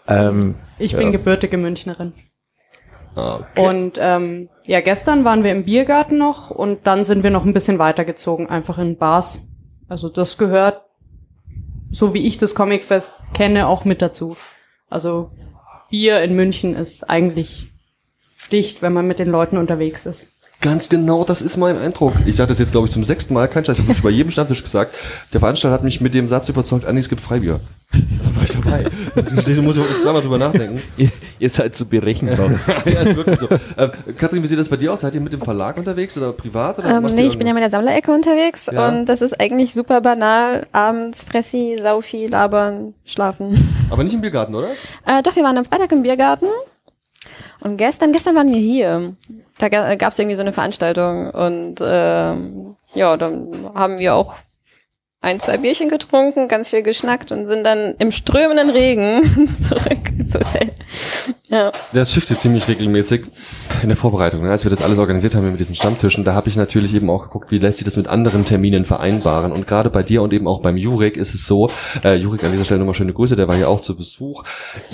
[0.07, 0.97] Ähm, Ich Ja.
[0.99, 2.11] bin gebürtige Münchnerin.
[3.15, 3.67] Ah, okay.
[3.67, 7.53] Und ähm, ja, gestern waren wir im Biergarten noch und dann sind wir noch ein
[7.53, 9.47] bisschen weitergezogen, einfach in Bars.
[9.87, 10.81] Also das gehört,
[11.91, 14.35] so wie ich das Comicfest kenne, auch mit dazu.
[14.89, 15.31] Also
[15.91, 17.67] Bier in München ist eigentlich
[18.37, 20.33] Pflicht, wenn man mit den Leuten unterwegs ist.
[20.61, 22.13] Ganz genau, das ist mein Eindruck.
[22.27, 24.31] Ich sage das jetzt, glaube ich, zum sechsten Mal, kein Scheiß, ich habe bei jedem
[24.31, 24.93] Stammtisch gesagt.
[25.33, 27.59] Der Veranstalter hat mich mit dem Satz überzeugt, Andi, es gibt Freibier.
[27.91, 27.99] Da
[28.35, 28.85] war ich dabei.
[29.15, 30.79] Jetzt muss ich zweimal drüber nachdenken.
[30.97, 32.51] ihr, ihr seid zu berechenbar.
[32.85, 33.47] ja, ist wirklich so.
[33.75, 35.01] Äh, Katrin, wie sieht das bei dir aus?
[35.01, 36.77] Seid ihr mit dem Verlag unterwegs oder privat?
[36.77, 38.87] Oder Ähm, nee, ich bin ja mit der Sammlerecke unterwegs Ja.
[38.87, 40.67] und das ist eigentlich super banal.
[40.73, 43.57] Abends Fressi, Saufi, labern, schlafen.
[43.91, 44.69] Aber nicht im Biergarten, oder?
[45.05, 46.47] Äh, doch, wir waren am Freitag im Biergarten
[47.59, 49.15] und gestern, gestern waren wir hier.
[49.59, 54.35] Da gab es irgendwie so eine Veranstaltung und ähm, ja, dann haben wir auch
[55.23, 59.21] ein, zwei Bierchen getrunken, ganz viel geschnackt und sind dann im strömenden Regen
[59.61, 60.71] zurück ins Hotel.
[61.47, 61.71] Ja.
[61.93, 63.25] Das shiftet ziemlich regelmäßig
[63.83, 64.41] in der Vorbereitung.
[64.41, 64.49] Ne?
[64.49, 67.23] Als wir das alles organisiert haben mit diesen Stammtischen, da habe ich natürlich eben auch
[67.23, 69.51] geguckt, wie lässt sich das mit anderen Terminen vereinbaren.
[69.51, 71.69] Und gerade bei dir und eben auch beim Jurek ist es so,
[72.03, 74.43] äh, Jurek an dieser Stelle nochmal schöne Grüße, der war hier auch zu Besuch.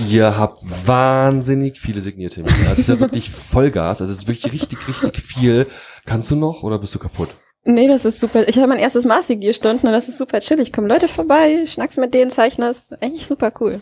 [0.09, 2.53] Ihr habt wahnsinnig viele Signiertermine.
[2.67, 5.67] Also es ist ja wirklich Vollgas, also es ist wirklich richtig, richtig viel.
[6.05, 7.29] Kannst du noch oder bist du kaputt?
[7.67, 8.47] Nee, das ist super.
[8.47, 10.71] Ich hatte mein erstes Mal Signierstunden und das ist super chillig.
[10.71, 12.93] Kommen Leute vorbei, schnackst mit denen, zeichnest.
[13.01, 13.81] Eigentlich super cool.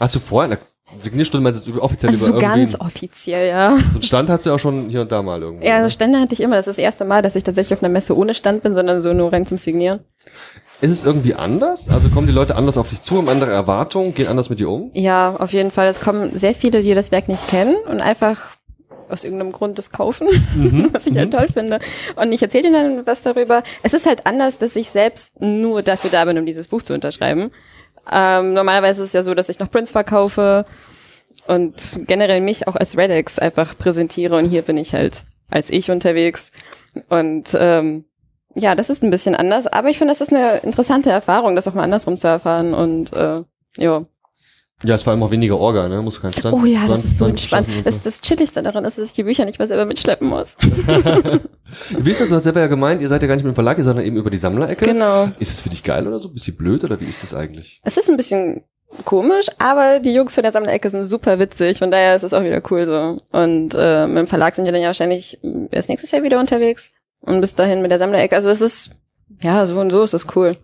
[0.00, 0.58] Hast du vorher, na,
[1.00, 3.68] Signierstunde meinst du offiziell Also über so ganz offiziell, ja.
[3.68, 5.64] Einen Stand hat sie auch schon hier und da mal irgendwo.
[5.64, 5.76] Ja, ne?
[5.84, 6.56] also Stände hatte ich immer.
[6.56, 8.98] Das ist das erste Mal, dass ich tatsächlich auf einer Messe ohne Stand bin, sondern
[8.98, 10.00] so nur rein zum Signieren.
[10.80, 11.88] Ist es irgendwie anders?
[11.88, 14.68] Also kommen die Leute anders auf dich zu, haben andere Erwartungen, gehen anders mit dir
[14.68, 14.90] um?
[14.94, 15.86] Ja, auf jeden Fall.
[15.86, 18.56] Es kommen sehr viele, die das Werk nicht kennen und einfach
[19.10, 20.28] aus irgendeinem Grund das kaufen,
[20.92, 21.80] was ich halt toll finde.
[22.16, 23.62] Und ich erzähle ihnen dann was darüber.
[23.82, 26.94] Es ist halt anders, dass ich selbst nur dafür da bin, um dieses Buch zu
[26.94, 27.50] unterschreiben.
[28.10, 30.64] Ähm, normalerweise ist es ja so, dass ich noch Prints verkaufe
[31.46, 35.90] und generell mich auch als Redex einfach präsentiere und hier bin ich halt als ich
[35.90, 36.52] unterwegs.
[37.08, 38.04] Und ähm,
[38.54, 41.68] ja, das ist ein bisschen anders, aber ich finde, das ist eine interessante Erfahrung, das
[41.68, 43.42] auch mal andersrum zu erfahren und äh,
[43.76, 44.04] ja.
[44.82, 46.00] Ja, es war immer weniger Orga, ne?
[46.00, 46.54] Musst du keinen Stand.
[46.56, 47.68] Oh ja, das Stand- ist so Stand entspannt.
[47.76, 50.56] und Das, das Chilligste daran ist, dass ich die Bücher nicht mehr selber mitschleppen muss.
[52.04, 52.28] Ist das?
[52.28, 53.96] Du hast selber ja gemeint, ihr seid ja gar nicht mit dem Verlag, ihr seid
[53.96, 54.84] dann eben über die Sammlerecke.
[54.86, 55.28] Genau.
[55.38, 56.28] Ist es für dich geil oder so?
[56.30, 57.80] Bisschen blöd oder wie ist das eigentlich?
[57.84, 58.64] Es ist ein bisschen
[59.04, 62.42] komisch, aber die Jungs von der Sammlerecke sind super witzig, von daher ist es auch
[62.42, 63.18] wieder cool so.
[63.38, 65.38] Und äh, mit dem Verlag sind wir dann ja wahrscheinlich
[65.70, 66.90] erst nächstes Jahr wieder unterwegs.
[67.20, 68.34] Und bis dahin mit der Sammlerecke.
[68.34, 68.90] Also es ist,
[69.42, 70.56] ja, so und so ist es cool.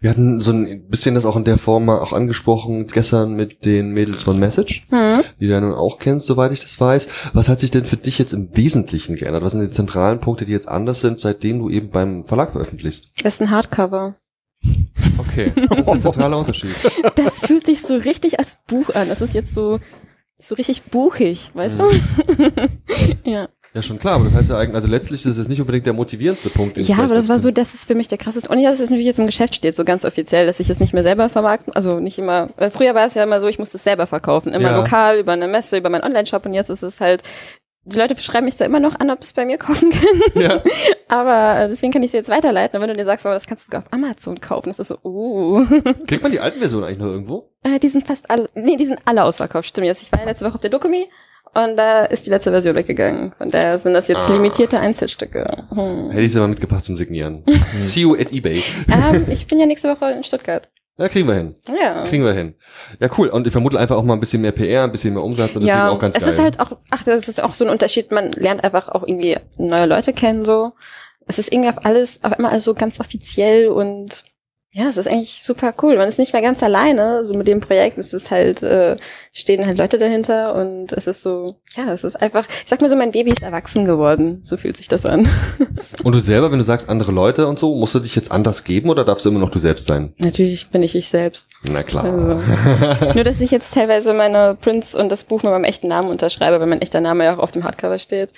[0.00, 3.64] Wir hatten so ein bisschen das auch in der Form mal auch angesprochen gestern mit
[3.64, 5.22] den Mädels von Message, Hm.
[5.40, 7.08] die du ja nun auch kennst, soweit ich das weiß.
[7.32, 9.42] Was hat sich denn für dich jetzt im Wesentlichen geändert?
[9.42, 13.10] Was sind die zentralen Punkte, die jetzt anders sind, seitdem du eben beim Verlag veröffentlichst?
[13.24, 14.14] Das ist ein Hardcover.
[15.18, 16.70] Okay, das ist ein zentraler Unterschied.
[17.16, 19.08] Das fühlt sich so richtig als Buch an.
[19.08, 19.80] Das ist jetzt so,
[20.38, 21.82] so richtig buchig, weißt Mhm.
[22.36, 22.60] du?
[23.30, 23.48] ja.
[23.78, 25.92] Ja, schon klar, aber das heißt ja eigentlich, also letztlich ist es nicht unbedingt der
[25.92, 26.76] motivierendste Punkt.
[26.78, 28.48] Ja, aber das war so, das ist für mich der krasseste.
[28.48, 30.80] Und ja, dass es natürlich jetzt im Geschäft steht, so ganz offiziell, dass ich es
[30.80, 33.60] nicht mehr selber vermarkten, also nicht immer, weil früher war es ja immer so, ich
[33.60, 34.76] musste es selber verkaufen, immer Ja.
[34.78, 37.22] lokal, über eine Messe, über meinen Online-Shop und jetzt ist es halt,
[37.84, 40.60] die Leute schreiben mich zwar immer noch an, ob es bei mir kaufen können, Ja.
[41.08, 42.76] aber äh, deswegen kann ich es jetzt weiterleiten.
[42.76, 44.88] Und wenn du dir sagst, oh, das kannst du sogar auf Amazon kaufen, das ist
[44.88, 45.64] so, uh.
[46.08, 47.52] Kriegt man die alten Versionen eigentlich noch irgendwo?
[47.62, 49.86] Äh, die sind fast alle, nee, die sind alle ausverkauft, stimmt.
[49.86, 51.06] Jetzt, ich war ja letzte Woche auf der Dokumi
[51.54, 53.32] und da ist die letzte Version weggegangen.
[53.38, 54.32] Von daher sind das jetzt Ah.
[54.32, 55.66] limitierte Einzelstücke.
[55.74, 56.10] Hm.
[56.10, 57.44] Hätte ich sie mal mitgebracht zum Signieren.
[57.74, 58.62] See you at eBay.
[58.90, 60.68] ähm, ich bin ja nächste Woche in Stuttgart.
[60.98, 61.54] Ja, kriegen wir hin.
[61.80, 62.02] Ja.
[62.04, 62.54] Kriegen wir hin.
[62.98, 63.28] Ja, cool.
[63.28, 65.62] Und ich vermute einfach auch mal ein bisschen mehr PR, ein bisschen mehr Umsatz und
[65.62, 66.32] deswegen ja, auch ganz es geil.
[66.32, 68.10] ist halt auch, ach, das ist auch so ein Unterschied.
[68.10, 70.72] Man lernt einfach auch irgendwie neue Leute kennen, so.
[71.28, 74.24] Es ist irgendwie auf alles, auf immer alles so ganz offiziell und
[74.70, 75.96] ja, es ist eigentlich super cool.
[75.96, 77.96] Man ist nicht mehr ganz alleine, so mit dem Projekt.
[77.96, 78.96] Es ist halt, äh,
[79.32, 82.88] stehen halt Leute dahinter und es ist so, ja, es ist einfach, ich sag mal
[82.88, 84.42] so, mein Baby ist erwachsen geworden.
[84.44, 85.26] So fühlt sich das an.
[86.04, 88.62] Und du selber, wenn du sagst andere Leute und so, musst du dich jetzt anders
[88.62, 90.14] geben oder darfst du immer noch du selbst sein?
[90.18, 91.48] Natürlich bin ich ich selbst.
[91.70, 92.04] Na klar.
[92.04, 92.40] Also.
[93.14, 96.60] Nur, dass ich jetzt teilweise meine Prints und das Buch mit meinem echten Namen unterschreibe,
[96.60, 98.32] weil mein echter Name ja auch auf dem Hardcover steht.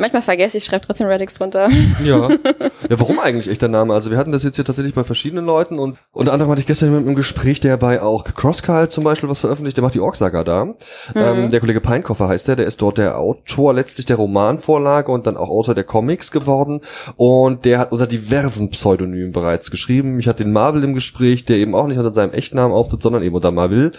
[0.00, 1.68] Manchmal vergesse ich, schreibe trotzdem Radix drunter.
[2.02, 2.30] Ja.
[2.30, 3.92] Ja, warum eigentlich echter Name?
[3.92, 6.66] Also wir hatten das jetzt hier tatsächlich bei verschiedenen Leuten und unter anderem hatte ich
[6.66, 10.00] gestern jemanden im Gespräch, der bei auch Crosscult zum Beispiel was veröffentlicht, der macht die
[10.00, 10.74] Orksaga da.
[11.14, 15.26] Ähm, der Kollege Peinkoffer heißt der, der ist dort der Autor letztlich der Romanvorlage und
[15.26, 16.80] dann auch Autor der Comics geworden
[17.16, 20.18] und der hat unter diversen Pseudonymen bereits geschrieben.
[20.18, 23.02] Ich hatte den Marvel im Gespräch, der eben auch nicht unter seinem echten Namen auftritt,
[23.02, 23.92] sondern eben unter Marvel.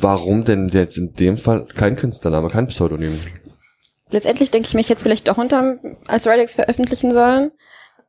[0.00, 3.18] Warum denn jetzt in dem Fall kein Künstlername, kein Pseudonym?
[4.12, 7.50] Letztendlich denke ich mir, ich hätte es vielleicht doch unter als Radix veröffentlichen sollen.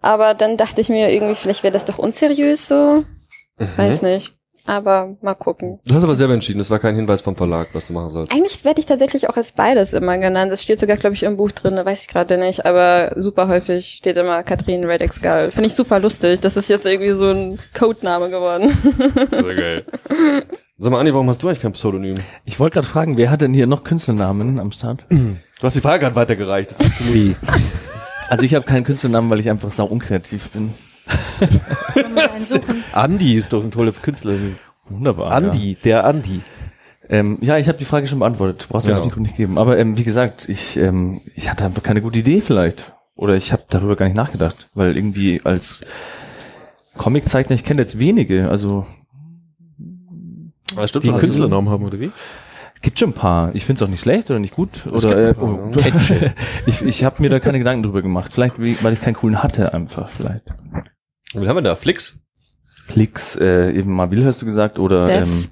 [0.02, 3.06] Aber dann dachte ich mir irgendwie, vielleicht wäre das doch unseriös so.
[3.78, 4.36] Weiß nicht.
[4.66, 5.80] Aber mal gucken.
[5.86, 8.12] Das hast du aber selber entschieden, das war kein Hinweis vom Verlag, was du machen
[8.12, 8.32] sollst.
[8.32, 10.52] Eigentlich werde ich tatsächlich auch als beides immer genannt.
[10.52, 12.66] Das steht sogar, glaube ich, im Buch drin, weiß ich gerade nicht.
[12.66, 15.52] Aber super häufig steht immer Katrin Radix Gal.
[15.52, 16.40] Finde ich super lustig.
[16.40, 18.70] Das ist jetzt irgendwie so ein Codename geworden.
[19.32, 19.86] Sehr geil.
[20.80, 22.16] Sag mal, Anni, warum hast du eigentlich kein Pseudonym?
[22.46, 25.06] Ich wollte gerade fragen, wer hat denn hier noch Künstlernamen am Start?
[25.60, 26.72] Du hast die Frage gerade weitergereicht.
[26.72, 27.36] Das ist absolut Wie?
[28.28, 30.74] Also ich habe keinen Künstlernamen, weil ich einfach sau unkreativ bin.
[32.92, 34.36] Andi ist doch ein toller Künstler.
[34.90, 35.32] Wunderbar.
[35.32, 36.42] Andi, der Andi.
[37.08, 38.64] Ja, ähm, ja ich habe die Frage schon beantwortet.
[38.64, 39.00] Du brauchst mir Ja.
[39.00, 39.58] das nicht geben.
[39.58, 42.92] Aber ähm, wie gesagt, ich, ähm, ich hatte einfach keine gute Idee vielleicht.
[43.16, 44.70] Oder ich habe darüber gar nicht nachgedacht.
[44.74, 45.86] Weil irgendwie als
[46.98, 48.50] Comiczeichner, ich kenne jetzt wenige.
[48.50, 48.86] Also
[50.76, 51.12] Das stimmt Die.
[51.12, 52.12] Künstlernamen haben, oder wie?
[52.84, 53.56] gibt schon ein paar.
[53.56, 54.86] Ich finde es auch nicht schlecht oder nicht gut.
[54.86, 55.72] Es Oder äh, oh,
[56.68, 58.32] ich, ich habe mir da keine Gedanken drüber gemacht.
[58.32, 60.10] Vielleicht, weil ich keinen coolen hatte einfach.
[60.10, 60.44] Vielleicht.
[61.34, 61.76] Wen haben wir da?
[61.76, 62.20] Flix?
[62.90, 64.78] Klicks, äh, eben Mabil hast du gesagt.
[64.78, 65.28] Oder Dev.
[65.28, 65.46] ähm,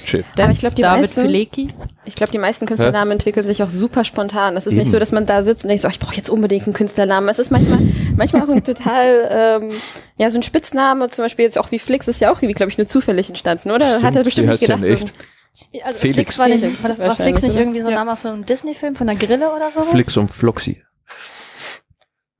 [0.00, 0.24] Tetschit.
[0.38, 1.68] Aber ich glaube, die David meisten, Filecki.
[2.04, 4.54] ich glaube, die meisten Künstlernamen entwickeln sich auch super spontan.
[4.54, 4.90] Das ist nicht Eben.
[4.90, 7.28] so, dass man da sitzt und denkt, so, oh, ich brauche jetzt unbedingt einen Künstlernamen.
[7.28, 7.78] Es ist manchmal,
[8.16, 9.70] manchmal auch ein total, ähm,
[10.18, 12.70] ja, so ein Spitzname, zum Beispiel jetzt auch wie Flix, ist ja auch irgendwie, glaube
[12.72, 13.86] ich, nur zufällig entstanden, oder?
[13.88, 14.82] Stimmt, Hat er bestimmt nicht gedacht.
[14.82, 15.04] denn So,
[15.84, 16.34] Also Felix.
[16.34, 17.98] Flix war nicht, Felix war, war Flix nicht irgendwie so ein Ja.
[17.98, 19.90] Name aus so einem Disney-Film von der Grille oder sowas?
[19.90, 20.82] Flix und Floxy.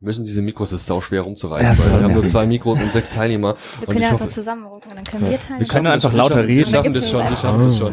[0.02, 2.80] Müssen diese Mikros, es ist sau schwer rumzureichen, Ja, weil wir haben nur zwei Mikros
[2.80, 3.56] und sechs Teilnehmer.
[3.78, 5.60] Wir und können ich ja hoffe, einfach zusammenrücken und dann können wir teilen.
[5.60, 6.58] wir können das, einfach lauter reden.
[6.58, 7.92] Wir schaffen das schon, wir schaffen das schon.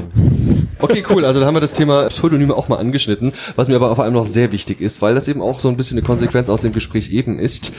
[0.80, 1.26] Okay, cool.
[1.26, 4.14] Also da haben wir das Thema Pseudonyme auch mal angeschnitten, was mir aber vor allem
[4.14, 6.74] noch sehr wichtig ist, weil das eben auch so ein bisschen eine Konsequenz aus dem
[6.74, 7.74] Gespräch eben ist.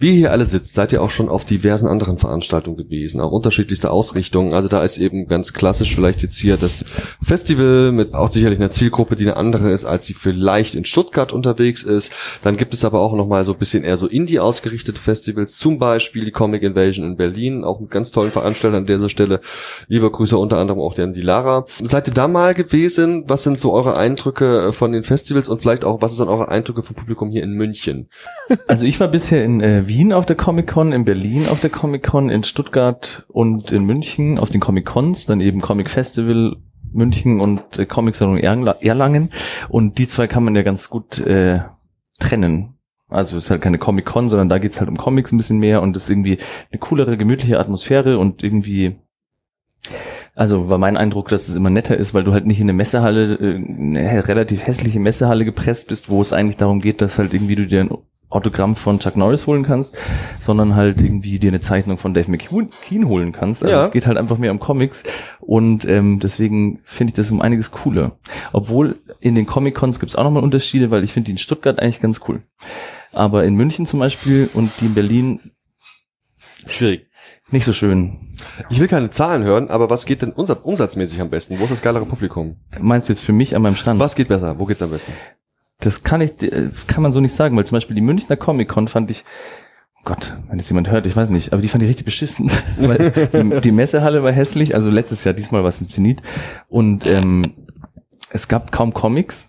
[0.00, 3.32] Wie ihr hier alle sitzt, seid ihr auch schon auf diversen anderen Veranstaltungen gewesen, auch
[3.32, 4.54] unterschiedlichste Ausrichtungen.
[4.54, 6.86] Also da ist eben ganz klassisch vielleicht jetzt hier das
[7.22, 11.34] Festival mit auch sicherlich einer Zielgruppe, die eine andere ist, als sie vielleicht in Stuttgart
[11.34, 12.14] unterwegs ist.
[12.42, 15.78] Dann gibt es aber auch nochmal so ein bisschen eher so Indie ausgerichtete Festivals, zum
[15.78, 19.42] Beispiel die Comic Invasion in Berlin, auch mit ganz tollen Veranstaltern an dieser Stelle.
[19.88, 21.66] Liebe Grüße unter anderem auch an die Lara.
[21.84, 23.24] Seid ihr da mal gewesen?
[23.28, 26.82] Was sind so eure Eindrücke von den Festivals und vielleicht auch, was sind eure Eindrücke
[26.82, 28.08] vom Publikum hier in München?
[28.66, 32.30] Also ich war bisher in äh, Wien auf der Comic-Con, in Berlin auf der Comic-Con,
[32.30, 36.56] in Stuttgart und in München auf den Comic-Cons, dann eben Comic Festival
[36.92, 39.30] München und äh, Comic Salon Erla- Erlangen.
[39.68, 41.62] Und die zwei kann man ja ganz gut äh,
[42.20, 42.74] trennen.
[43.08, 45.82] Also es ist halt keine Comic-Con, sondern da geht's halt um Comics ein bisschen mehr
[45.82, 46.38] und es ist irgendwie
[46.70, 48.96] eine coolere, gemütliche Atmosphäre und irgendwie
[50.36, 52.72] also war mein Eindruck, dass es immer netter ist, weil du halt nicht in eine
[52.72, 57.34] Messehalle, äh, eine relativ hässliche Messehalle gepresst bist, wo es eigentlich darum geht, dass halt
[57.34, 57.90] irgendwie du dir ein
[58.30, 59.98] Autogramm von Chuck Norris holen kannst,
[60.40, 63.62] sondern halt irgendwie dir eine Zeichnung von Dave McKean holen kannst.
[63.62, 63.82] Also Ja.
[63.82, 65.02] es geht halt einfach mehr um Comics
[65.40, 68.18] und ähm, deswegen finde ich das um einiges cooler.
[68.52, 71.78] Obwohl in den Comic-Cons gibt es auch nochmal Unterschiede, weil ich finde die in Stuttgart
[71.80, 72.42] eigentlich ganz cool.
[73.12, 75.40] Aber in München zum Beispiel und die in Berlin
[76.66, 77.06] Schwierig.
[77.50, 78.36] nicht so schön.
[78.68, 81.58] Ich will keine Zahlen hören, aber was geht denn umsatz umsatzmäßig am besten?
[81.58, 82.56] Wo ist das geilere Publikum?
[82.78, 83.98] Meinst du jetzt für mich an meinem Stand?
[83.98, 84.58] Was geht besser?
[84.58, 85.12] Wo geht's am besten?
[85.80, 88.68] Das kann ich, äh, kann man so nicht sagen, weil zum Beispiel die Münchner Comic
[88.68, 89.24] Con fand ich,
[89.98, 92.50] oh Gott, wenn das jemand hört, ich weiß nicht, aber die fand ich richtig beschissen.
[92.80, 96.22] weil die, die Messehalle war hässlich, also letztes Jahr, diesmal war es ein Zenit.
[96.68, 97.42] Und ähm,
[98.30, 99.48] es gab kaum Comics.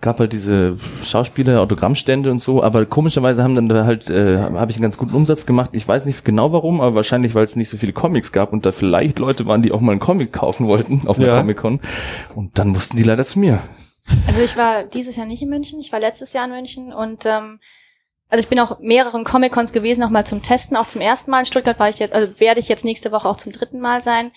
[0.00, 4.70] Gab halt diese Schauspieler, Autogrammstände und so, aber komischerweise haben dann da halt, äh, habe
[4.70, 5.70] ich einen ganz guten Umsatz gemacht.
[5.72, 8.66] Ich weiß nicht genau warum, aber wahrscheinlich, weil es nicht so viele Comics gab und
[8.66, 11.40] da vielleicht Leute waren, die auch mal einen Comic kaufen wollten auf einer Ja.
[11.40, 11.80] Comic Con.
[12.34, 13.60] Und dann mussten die leider zu mir.
[14.26, 17.24] Also ich war dieses Jahr nicht in München, ich war letztes Jahr in München und
[17.26, 17.60] ähm,
[18.28, 21.40] also ich bin auch mehreren Comic-Cons gewesen, nochmal zum Testen, auch zum ersten Mal.
[21.40, 24.02] In Stuttgart war ich jetzt, also werde ich jetzt nächste Woche auch zum dritten Mal
[24.02, 24.32] sein.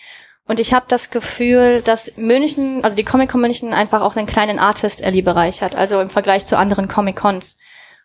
[0.46, 4.60] Und ich habe das Gefühl, dass München, also die Comic-Con München einfach auch einen kleinen
[4.60, 7.58] Artist-Alley-Bereich hat, also im Vergleich zu anderen Comic-Cons.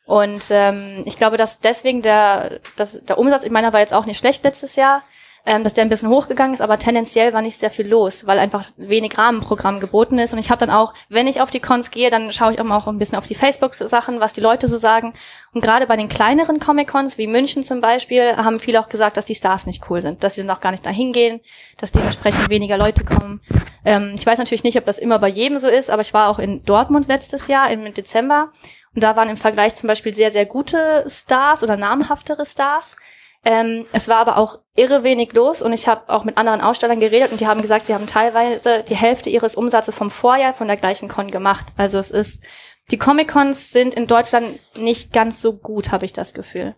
[0.06, 4.06] Und ähm, ich glaube, dass deswegen der, dass der Umsatz, ich meiner war jetzt auch
[4.06, 5.04] nicht schlecht letztes Jahr,
[5.44, 8.38] ähm, dass der ein bisschen hochgegangen ist, aber tendenziell war nicht sehr viel los, weil
[8.38, 10.32] einfach wenig Rahmenprogramm geboten ist.
[10.32, 12.76] Und ich habe dann auch, wenn ich auf die Cons gehe, dann schaue ich mal
[12.76, 15.14] auch ein bisschen auf die Facebook-Sachen, was die Leute so sagen.
[15.52, 19.26] Und gerade bei den kleineren Comic-Cons, wie München zum Beispiel, haben viele auch gesagt, dass
[19.26, 21.40] die Stars nicht cool sind, dass sie dann auch gar nicht dahin gehen,
[21.76, 23.40] dass dementsprechend weniger Leute kommen.
[23.84, 26.28] Ähm, ich weiß natürlich nicht, ob das immer bei jedem so ist, aber ich war
[26.28, 28.52] auch in Dortmund letztes Jahr im Dezember
[28.94, 32.96] und da waren im Vergleich zum Beispiel sehr, sehr gute Stars oder namhaftere Stars.
[33.44, 37.00] Ähm, es war aber auch irre wenig los und ich habe auch mit anderen Ausstellern
[37.00, 40.68] geredet und die haben gesagt, sie haben teilweise die Hälfte ihres Umsatzes vom Vorjahr von
[40.68, 41.66] der gleichen Con gemacht.
[41.76, 42.44] Also es ist,
[42.90, 46.76] die Comic-Cons sind in Deutschland nicht ganz so gut, habe ich das Gefühl.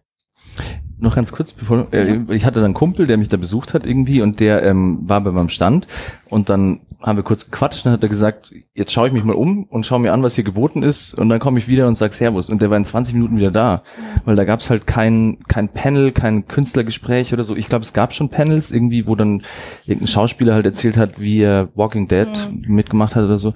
[0.98, 3.84] Noch ganz kurz, bevor äh, ich hatte dann einen Kumpel, der mich da besucht hat
[3.84, 5.86] irgendwie und der ähm, war bei meinem Stand
[6.30, 9.24] und dann haben wir kurz gequatscht und dann hat er gesagt, jetzt schaue ich mich
[9.24, 11.86] mal um und schaue mir an, was hier geboten ist und dann komme ich wieder
[11.86, 13.82] und sag Servus und der war in 20 Minuten wieder da,
[14.24, 17.54] weil da gab's halt kein kein Panel, kein Künstlergespräch oder so.
[17.56, 19.42] Ich glaube, es gab schon Panels irgendwie, wo dann
[19.84, 22.28] irgendein Schauspieler halt erzählt hat, wie er Walking Dead
[22.66, 23.52] mitgemacht hat oder so.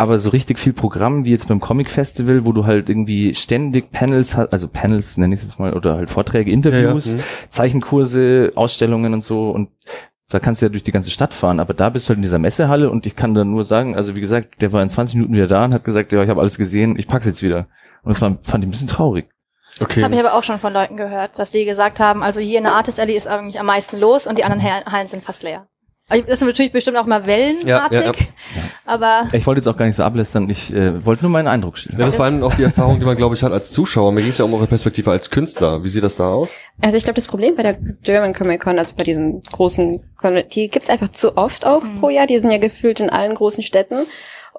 [0.00, 3.90] Aber so richtig viel Programm wie jetzt beim Comic Festival, wo du halt irgendwie ständig
[3.90, 7.18] Panels hast, also Panels nenne ich es jetzt mal, oder halt Vorträge, Interviews, Ja, ja.
[7.18, 7.22] Mhm.
[7.48, 9.70] Zeichenkurse, Ausstellungen und so und
[10.30, 12.22] da kannst du ja durch die ganze Stadt fahren, aber da bist du halt in
[12.22, 15.14] dieser Messehalle und ich kann dann nur sagen, also wie gesagt, der war in 20
[15.16, 17.66] Minuten wieder da und hat gesagt, ja, ich habe alles gesehen, ich pack's jetzt wieder.
[18.02, 19.30] Und das war, fand ich ein bisschen traurig.
[19.78, 20.18] Das habe ich Okay.
[20.20, 23.00] aber auch schon von Leuten gehört, dass die gesagt haben, also hier in der Artist
[23.00, 25.66] Alley ist eigentlich am meisten los und die anderen Hall- Hallen sind fast leer.
[26.10, 28.12] Also Das ist natürlich bestimmt auch mal wellenartig, Ja, ja, ja.
[28.86, 31.76] aber Ich wollte jetzt auch gar nicht so ablästern, ich äh, wollte nur meinen Eindruck
[31.76, 32.00] Ja, schildern.
[32.00, 34.12] das ist vor allem auch die Erfahrung, die man, glaube ich, hat als Zuschauer.
[34.12, 35.84] Mir ging es ja um eure Perspektive als Künstler.
[35.84, 36.48] Wie sieht das da aus?
[36.80, 40.42] Also ich glaube, das Problem bei der German Comic Con, also bei diesen großen, Con
[40.54, 42.26] die gibt's einfach zu oft auch pro Jahr.
[42.26, 43.96] Die sind ja gefühlt in allen großen Städten.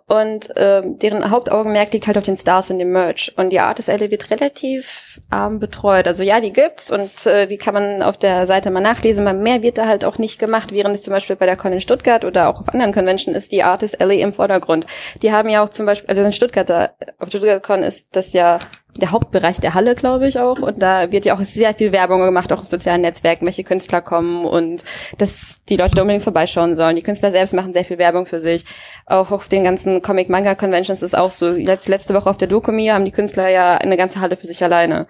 [0.10, 3.32] Und ähm, deren Hauptaugenmerk liegt halt auf den Stars und dem Merch.
[3.38, 6.08] Und die Artist Alley wird relativ arm betreut.
[6.08, 9.28] Also ja, die gibt's und äh, die kann man auf der Seite mal nachlesen.
[9.28, 11.74] Aber mehr wird da halt auch nicht gemacht, während es zum Beispiel bei der Con
[11.74, 14.88] in Stuttgart oder auch auf anderen Convention ist die Artist Alley im Vordergrund.
[15.22, 18.58] Die haben ja auch zum Beispiel, also in Stuttgart, auf Stuttgart Con ist das ja
[18.96, 20.60] der Hauptbereich der Halle, glaube ich auch.
[20.60, 24.02] Und da wird ja auch sehr viel Werbung gemacht, auch auf sozialen Netzwerken, welche Künstler
[24.02, 24.84] kommen und
[25.18, 26.96] dass die Leute da unbedingt vorbeischauen sollen.
[26.96, 28.66] Die Künstler selbst machen sehr viel Werbung für sich.
[29.06, 31.50] Auch auf den ganzen Comic-Manga-Conventions ist auch so.
[31.50, 35.08] Letzte, Woche auf der Dokumi haben die Künstler ja eine ganze Halle für sich alleine.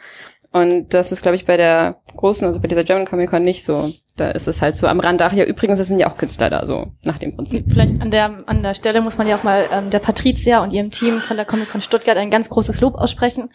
[0.52, 3.64] Und das ist, glaube ich, bei der großen, also bei dieser German Comic Con nicht
[3.64, 3.94] so.
[4.18, 5.22] Da ist es halt so am Rand.
[5.22, 7.66] Ach ja, übrigens, das sind ja auch Künstler da, so nach dem Prinzip.
[7.70, 10.72] Vielleicht an der, an der Stelle muss man ja auch mal ähm, der Patricia und
[10.72, 13.50] ihrem Team von der Comic Con Stuttgart ein ganz großes Lob aussprechen.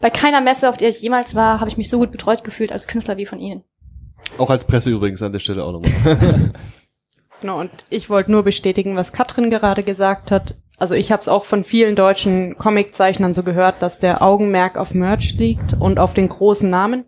[0.00, 2.72] Bei keiner Messe, auf der ich jemals war, habe ich mich so gut betreut gefühlt
[2.72, 3.62] als Künstler wie von Ihnen.
[4.36, 6.50] Auch als Presse übrigens an der Stelle auch nochmal.
[7.40, 10.56] genau, und ich wollte nur bestätigen, was Katrin gerade gesagt hat.
[10.80, 14.94] Also ich habe es auch von vielen deutschen Comiczeichnern so gehört, dass der Augenmerk auf
[14.94, 17.04] Merch liegt und auf den großen Namen.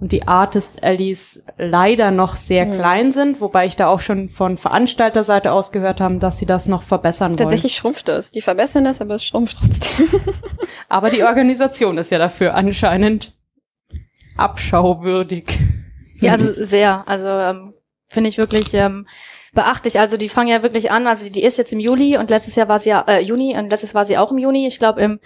[0.00, 2.74] Und die Artist Allies leider noch sehr mhm.
[2.74, 6.68] klein sind, wobei ich da auch schon von Veranstalterseite aus gehört haben, dass sie das
[6.68, 7.38] noch verbessern wollen.
[7.38, 8.30] Tatsächlich schrumpft es.
[8.30, 10.08] Die verbessern das, aber es schrumpft trotzdem.
[10.88, 13.34] aber die Organisation ist ja dafür anscheinend
[14.36, 15.58] abschauwürdig.
[16.20, 17.08] Ja, also sehr.
[17.08, 17.74] Also ähm,
[18.06, 19.08] finde ich wirklich ähm,
[19.58, 19.98] beachtlich.
[19.98, 21.08] Also die fangen ja wirklich an.
[21.08, 23.70] Also die ist jetzt im Juli und letztes Jahr war sie ja äh, Juni und
[23.70, 24.68] letztes war sie auch im Juni.
[24.68, 25.20] Ich glaube im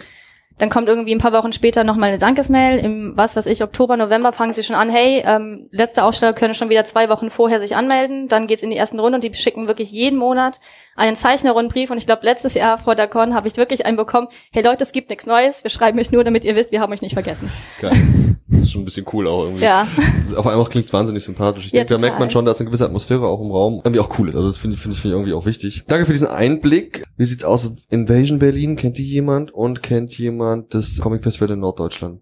[0.59, 2.77] dann kommt irgendwie ein paar Wochen später nochmal eine Dankesmail.
[2.77, 6.53] Im, was weiß ich, Oktober, November fangen sie schon an, hey, ähm, letzte Aussteller können
[6.53, 8.27] schon wieder zwei Wochen vorher sich anmelden.
[8.27, 10.59] Dann geht's in die ersten Runde und die schicken wirklich jeden Monat
[10.95, 11.89] einen Zeichnerrundbrief.
[11.89, 14.83] Und ich glaube, letztes Jahr vor der Con habe ich wirklich einen bekommen, hey Leute,
[14.83, 17.13] es gibt nichts Neues, wir schreiben euch nur, damit ihr wisst, wir haben euch nicht
[17.13, 17.51] vergessen.
[17.81, 18.32] Geil.
[18.53, 19.63] Das ist schon ein bisschen cool auch irgendwie.
[19.63, 19.87] Ja.
[20.35, 21.67] Auf einmal klingt es wahnsinnig sympathisch.
[21.67, 23.99] Ich ja, denke, da merkt man schon, dass eine gewisse Atmosphäre auch im Raum irgendwie
[23.99, 24.35] auch cool ist.
[24.35, 25.83] Also das finde ich, finde ich, find ich irgendwie auch wichtig.
[25.87, 27.03] Danke für diesen Einblick.
[27.17, 27.71] Wie sieht's aus?
[27.89, 29.51] Invasion Berlin, kennt die jemand?
[29.53, 32.21] Und kennt jemand das Comic Festival in Norddeutschland?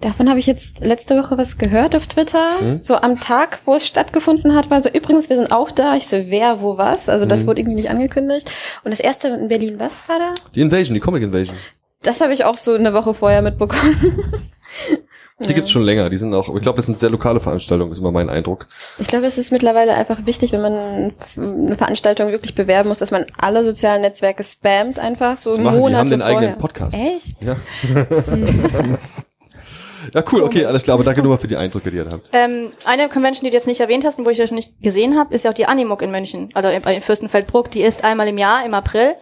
[0.00, 2.60] Davon habe ich jetzt letzte Woche was gehört auf Twitter.
[2.60, 2.82] Hm?
[2.82, 5.96] So am Tag, wo es stattgefunden hat, war so, übrigens, wir sind auch da.
[5.96, 7.08] Ich so, wer, wo, was?
[7.08, 7.46] Also das hm.
[7.46, 8.50] wurde irgendwie nicht angekündigt.
[8.84, 10.34] Und das erste in Berlin, was war da?
[10.54, 11.56] Die Invasion, die Comic Invasion.
[12.02, 14.42] Das habe ich auch so eine Woche vorher mitbekommen.
[15.40, 15.54] Die ja.
[15.54, 16.10] gibt's schon länger.
[16.10, 18.68] Die sind auch, ich glaube, das sind sehr lokale Veranstaltungen, ist immer mein Eindruck.
[18.98, 23.10] Ich glaube, es ist mittlerweile einfach wichtig, wenn man eine Veranstaltung wirklich bewerben muss, dass
[23.10, 26.38] man alle sozialen Netzwerke spammt, einfach so das machen, Monate Die haben den vorher.
[26.38, 26.96] eigenen Podcast.
[26.96, 27.42] Echt?
[27.42, 27.56] Ja.
[30.12, 32.28] Ja, cool, okay, alles klar, aber danke nochmal für die Eindrücke, die ihr habt.
[32.32, 35.18] Ähm, eine Convention, die du jetzt nicht erwähnt hast und wo ich das nicht gesehen
[35.18, 37.70] habe, ist ja auch die Animuk in München, also in Fürstenfeldbruck.
[37.70, 39.14] Die ist einmal im Jahr, im April.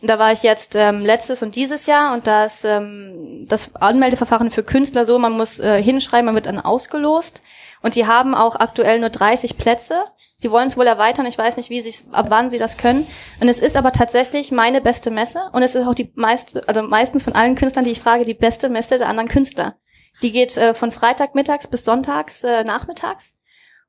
[0.00, 4.50] Da war ich jetzt ähm, letztes und dieses Jahr und da ist ähm, das Anmeldeverfahren
[4.50, 7.42] für Künstler so, man muss äh, hinschreiben, man wird dann ausgelost.
[7.80, 9.94] Und die haben auch aktuell nur 30 Plätze.
[10.42, 11.26] Die wollen es wohl erweitern.
[11.26, 13.06] Ich weiß nicht, wie sie ab wann sie das können.
[13.40, 15.48] Und es ist aber tatsächlich meine beste Messe.
[15.52, 18.34] Und es ist auch die meiste, also meistens von allen Künstlern, die ich frage, die
[18.34, 19.76] beste Messe der anderen Künstler.
[20.22, 23.38] Die geht äh, von Freitag mittags bis Sonntags äh, nachmittags.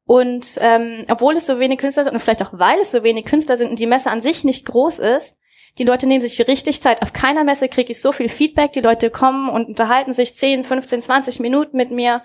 [0.06, 3.26] Und ähm, obwohl es so wenig Künstler sind und vielleicht auch weil es so wenig
[3.26, 5.38] Künstler sind und die Messe an sich nicht groß ist,
[5.78, 7.02] die Leute nehmen sich richtig Zeit.
[7.02, 8.74] Auf keiner Messe kriege ich so viel Feedback.
[8.74, 12.22] Die Leute kommen und unterhalten sich 10, 15, 20 Minuten mit mir.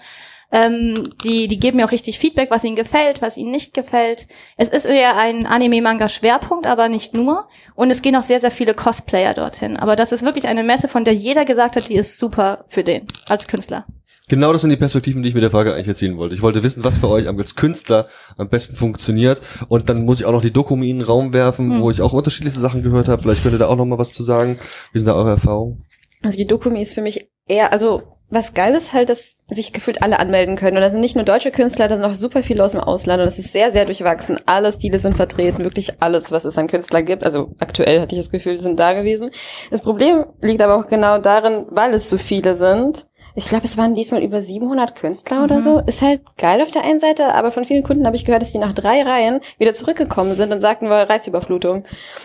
[0.53, 4.29] Ähm, die, die geben mir auch richtig Feedback, was ihnen gefällt, was ihnen nicht gefällt.
[4.57, 7.49] Es ist eher ein Anime-Manga-Schwerpunkt, aber nicht nur.
[7.75, 9.77] Und es gehen auch sehr, sehr viele Cosplayer dorthin.
[9.77, 12.85] Aber das ist wirklich eine Messe, von der jeder gesagt hat, die ist super für
[12.85, 13.85] den als Künstler.
[14.29, 16.35] Genau das sind die Perspektiven, die ich mit der Frage eigentlich erzielen wollte.
[16.35, 18.09] Ich wollte wissen, was für euch als Künstler
[18.39, 19.43] am besten funktioniert.
[19.69, 21.81] Und dann muss ich auch noch die Dokumi in den Raum werfen, mhm.
[21.83, 23.21] wo ich auch unterschiedlichste Sachen gehört habe.
[23.21, 24.59] Vielleicht könnt ihr da auch noch mal was zu sagen.
[24.93, 25.85] Wie sind da eure Erfahrungen?
[26.23, 30.03] Also die Dokumi ist für mich eher, also was geil ist halt, dass sich gefühlt
[30.03, 30.79] alle anmelden können.
[30.79, 33.21] Und da sind nicht nur deutsche Künstler, da sind auch super viele aus dem Ausland.
[33.21, 34.39] Und das ist sehr, sehr durchwachsen.
[34.47, 37.25] Alle Stile sind vertreten, wirklich alles, was es an Künstlern gibt.
[37.25, 39.31] Also aktuell hatte ich das Gefühl, sind da gewesen.
[39.71, 43.77] Das Problem liegt aber auch genau darin, weil es so viele sind, ich glaube, es
[43.77, 45.45] waren diesmal über 700 Künstler mhm.
[45.45, 45.81] oder so.
[45.81, 48.53] Ist halt geil auf der einen Seite, aber von vielen Kunden habe ich gehört, dass
[48.53, 51.85] die nach drei Reihen wieder zurückgekommen sind und sagten, war Reizüberflutung.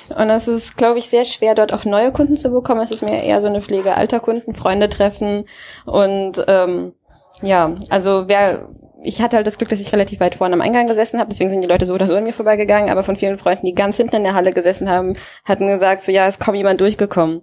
[0.10, 2.82] Und das ist, glaube ich, sehr schwer, dort auch neue Kunden zu bekommen.
[2.82, 5.46] Es ist mir eher so eine Pflege alter Kunden, Freunde treffen
[5.86, 6.94] und ähm,
[7.42, 8.68] ja, also wer
[9.04, 11.50] ich hatte halt das Glück, dass ich relativ weit vorne am Eingang gesessen habe, deswegen
[11.50, 13.98] sind die Leute so oder so an mir vorbeigegangen, aber von vielen Freunden, die ganz
[13.98, 17.42] hinten in der Halle gesessen haben, hatten gesagt, so ja, ist kaum jemand durchgekommen.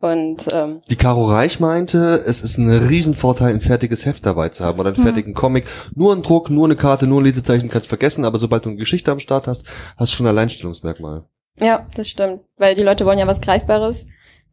[0.00, 4.64] Und ähm, die Caro Reich meinte, es ist ein Riesenvorteil, ein fertiges Heft dabei zu
[4.64, 5.04] haben oder einen mhm.
[5.04, 5.66] fertigen Comic.
[5.94, 8.78] Nur ein Druck, nur eine Karte, nur ein Lesezeichen kannst vergessen, aber sobald du eine
[8.78, 11.24] Geschichte am Start hast, hast du schon ein Alleinstellungsmerkmal.
[11.60, 14.06] Ja, das stimmt, weil die Leute wollen ja was Greifbares.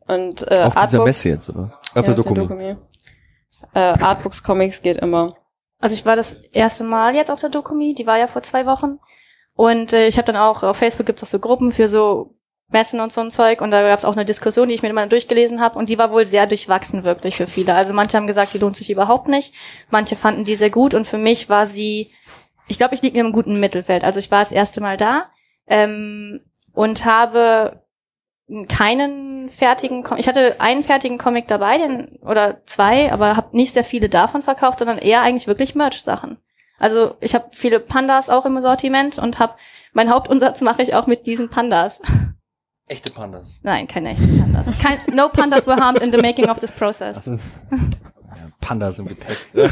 [0.08, 1.64] Und äh, Auf Artbooks, dieser Messe jetzt, oder?
[1.64, 2.76] Auf ja, der Dokumi.
[3.74, 5.36] Äh, Artbooks, Comics geht immer.
[5.84, 8.66] Also ich war das erste Mal jetzt auf der Dokumi, die war ja vor zwei
[8.66, 9.00] Wochen.
[9.54, 12.38] Und äh, ich habe dann auch, auf Facebook gibt's auch so Gruppen für so
[12.70, 13.60] Messen und so ein Zeug.
[13.60, 15.78] Und da gab's auch eine Diskussion, die ich mir mal durchgelesen habe.
[15.78, 17.76] Und die war wohl sehr durchwachsen wirklich für viele.
[17.76, 19.56] Also manche haben gesagt, die lohnt sich überhaupt nicht.
[19.90, 20.94] Manche fanden die sehr gut.
[20.94, 22.14] Und für mich war sie,
[22.70, 24.06] ich glaube, ich liege in einem guten Mittelfeld.
[24.06, 25.32] Also ich war das erste Mal da
[25.68, 26.40] ähm,
[26.72, 27.83] und habe
[28.68, 33.74] keinen fertigen, Com ich hatte einen fertigen Comic dabei, den, oder zwei, aber habe nicht
[33.74, 36.38] sehr viele davon verkauft, sondern eher eigentlich wirklich Merch-Sachen.
[36.80, 39.54] Also ich habe viele Pandas auch im Sortiment und habe
[39.94, 42.02] mein Hauptumsatz mache ich auch mit diesen Pandas.
[42.88, 43.60] Echte Pandas.
[43.64, 44.66] Nein, keine echten Pandas.
[44.82, 47.30] Kein, no Pandas were harmed in the making of this process.
[48.60, 49.38] Pandas im Gepäck.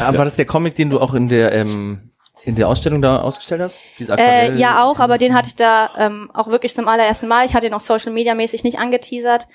[0.00, 2.09] Aber war das der Comic, den du auch in der ähm,
[2.44, 3.82] in der Ausstellung da ausgestellt hast?
[3.98, 7.46] Äh, ja, auch, aber den hatte ich da ähm, auch wirklich zum allerersten Mal.
[7.46, 9.46] Ich hatte ihn auch Social Media mäßig nicht angeteasert.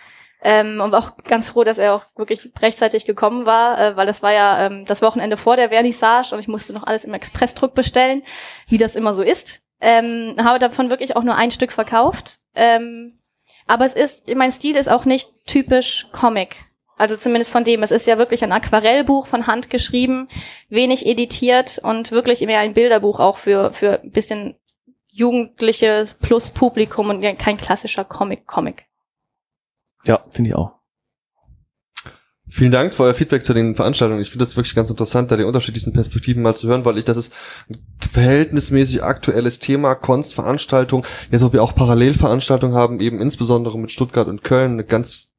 [0.44, 4.06] Ähm, und war auch ganz froh, dass er auch wirklich rechtzeitig gekommen war, äh, weil
[4.06, 7.16] das war ja ähm, das Wochenende vor der Vernissage und ich musste noch alles im
[7.16, 8.22] Expressdruck bestellen,
[8.68, 9.62] wie das immer so ist.
[9.82, 12.40] Ähm, habe davon wirklich auch nur ein Stück verkauft.
[12.54, 13.14] Ähm,
[13.66, 16.58] aber es ist, mein Stil ist auch nicht typisch Comic.
[16.98, 17.84] Also zumindest von dem.
[17.84, 20.28] Es ist ja wirklich ein Aquarellbuch von Hand geschrieben,
[20.70, 24.56] wenig editiert und wirklich mehr ein Bilderbuch auch für, für ein bisschen
[25.12, 28.86] Jugendliche plus Publikum und kein klassischer Comic-Comic.
[30.04, 30.76] Ja, finde ich auch.
[32.48, 34.22] Vielen Dank für euer Feedback zu den Veranstaltungen.
[34.22, 37.04] Ich finde das wirklich ganz interessant, da die unterschiedlichsten Perspektiven mal zu hören, weil ich
[37.04, 37.34] das ist
[37.70, 41.06] ein verhältnismäßig aktuelles Thema, Kunstveranstaltung.
[41.32, 45.35] Jetzt, wo wir auch Parallelveranstaltungen haben, eben insbesondere mit Stuttgart und Köln, eine ganz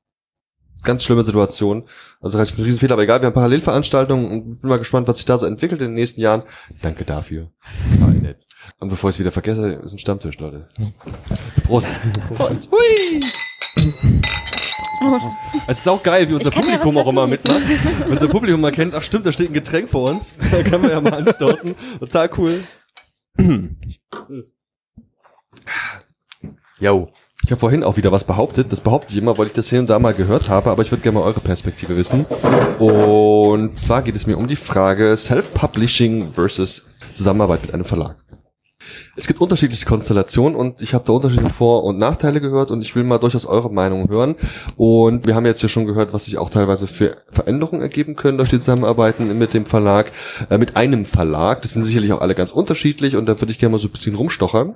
[0.86, 1.84] ganz schlimme Situation.
[2.20, 5.26] Also reicht ein Riesenfehler, aber egal, wir haben Parallelveranstaltungen und bin mal gespannt, was sich
[5.26, 6.40] da so entwickelt in den nächsten Jahren.
[6.80, 7.50] Danke dafür.
[8.22, 8.46] nett.
[8.78, 10.68] Und bevor ich es wieder vergesse, ist ein Stammtisch, Leute.
[11.64, 11.88] Prost.
[12.34, 12.70] Prost.
[12.70, 13.20] Hui.
[15.68, 17.60] Es ist auch geil, wie unser Publikum ja auch immer mitmacht.
[18.00, 20.34] Wenn unser Publikum mal kennt, ach stimmt, da steht ein Getränk vor uns.
[20.50, 21.74] Da kann man ja mal anstoßen.
[22.00, 22.64] Total cool.
[26.78, 27.10] Jo.
[27.46, 28.72] Ich habe vorhin auch wieder was behauptet.
[28.72, 30.90] Das behaupte ich immer, weil ich das hier und da mal gehört habe, aber ich
[30.90, 32.24] würde gerne mal eure Perspektive wissen.
[32.80, 38.16] Und zwar geht es mir um die Frage Self-Publishing versus Zusammenarbeit mit einem Verlag.
[39.14, 42.96] Es gibt unterschiedliche Konstellationen und ich habe da unterschiedliche Vor- und Nachteile gehört und ich
[42.96, 44.34] will mal durchaus eure Meinung hören.
[44.76, 48.38] Und wir haben jetzt hier schon gehört, was sich auch teilweise für Veränderungen ergeben können
[48.38, 50.10] durch die Zusammenarbeiten mit dem Verlag,
[50.50, 51.62] äh, mit einem Verlag.
[51.62, 53.92] Das sind sicherlich auch alle ganz unterschiedlich und da würde ich gerne mal so ein
[53.92, 54.74] bisschen rumstochern.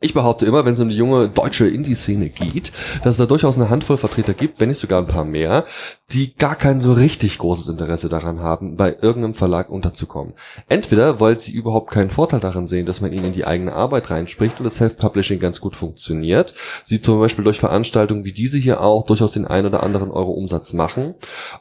[0.00, 2.70] Ich behaupte immer, wenn es um die junge deutsche Indie-Szene geht,
[3.02, 5.64] dass es da durchaus eine Handvoll Vertreter gibt, wenn nicht sogar ein paar mehr,
[6.12, 10.34] die gar kein so richtig großes Interesse daran haben, bei irgendeinem Verlag unterzukommen.
[10.68, 14.10] Entweder, weil sie überhaupt keinen Vorteil daran sehen, dass man ihnen in die eigene Arbeit
[14.10, 16.54] reinspricht und das Self-Publishing ganz gut funktioniert.
[16.84, 20.32] Sie zum Beispiel durch Veranstaltungen wie diese hier auch durchaus den ein oder anderen Euro
[20.32, 21.14] Umsatz machen.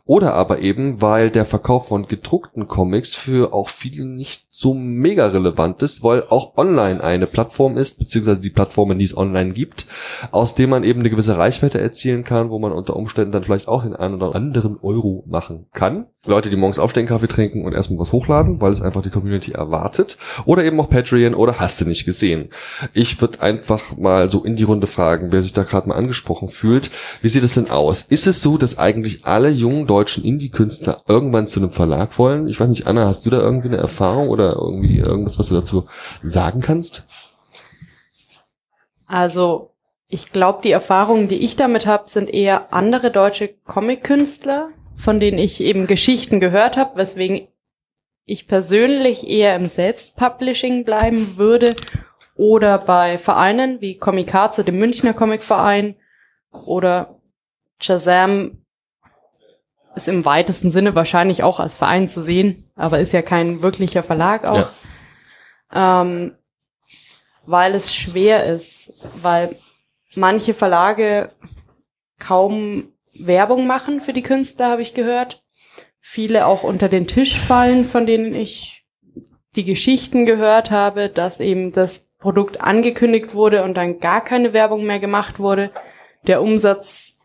[0.04, 5.28] Oder aber eben, weil der Verkauf von gedruckten Comics für auch viele nicht so mega
[5.28, 9.86] relevant ist, weil auch online eine Plattform ist, beziehungsweise die Plattformen, die es online gibt,
[10.32, 13.67] aus dem man eben eine gewisse Reichweite erzielen kann, wo man unter Umständen dann vielleicht
[13.67, 16.07] auch den einen oder anderen Euro machen kann.
[16.26, 19.51] Leute, die morgens aufstehen, Kaffee trinken und erstmal was hochladen, weil es einfach die Community
[19.51, 20.17] erwartet.
[20.45, 22.49] Oder eben auch Patreon oder hast du nicht gesehen.
[22.93, 26.47] Ich würde einfach mal so in die Runde fragen, wer sich da gerade mal angesprochen
[26.47, 26.89] fühlt.
[27.21, 28.03] Wie sieht es denn aus?
[28.03, 32.47] Ist es so, dass eigentlich alle jungen deutschen Indie-Künstler irgendwann zu einem Verlag wollen?
[32.47, 35.55] Ich weiß nicht, Anna, hast du da irgendwie eine Erfahrung oder irgendwie irgendwas, was du
[35.55, 35.86] dazu
[36.23, 37.03] sagen kannst?
[39.08, 39.72] Also
[40.08, 45.38] ich glaube, die Erfahrungen, die ich damit habe, sind eher andere deutsche Comic-Künstler, von denen
[45.38, 47.47] ich eben Geschichten gehört habe, weswegen
[48.26, 51.76] ich persönlich eher im Selbstpublishing bleiben würde
[52.36, 55.95] oder bei Vereinen wie Comikaze, dem Münchner Comicverein
[56.51, 57.20] oder
[57.80, 58.66] Shazam
[59.95, 64.03] ist im weitesten Sinne wahrscheinlich auch als Verein zu sehen, aber ist ja kein wirklicher
[64.03, 64.70] Verlag auch.
[65.74, 66.01] Ja.
[66.01, 66.36] Ähm,
[67.46, 69.56] weil es schwer ist, weil
[70.16, 71.32] manche Verlage
[72.20, 75.43] kaum Werbung machen für die Künstler, habe ich gehört.
[76.00, 78.84] Viele auch unter den Tisch fallen, von denen ich
[79.56, 84.86] die Geschichten gehört habe, dass eben das Produkt angekündigt wurde und dann gar keine Werbung
[84.86, 85.72] mehr gemacht wurde.
[86.28, 87.20] Der Umsatz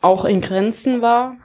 [0.00, 1.36] auch in Grenzen war.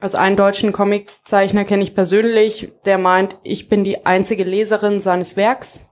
[0.00, 5.36] Also einen deutschen Comiczeichner kenne ich persönlich, der meint, ich bin die einzige Leserin seines
[5.36, 5.88] Werks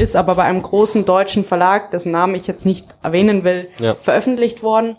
[0.00, 3.94] ist aber bei einem großen deutschen Verlag, dessen Namen ich jetzt nicht erwähnen will, ja.
[3.94, 4.96] veröffentlicht worden.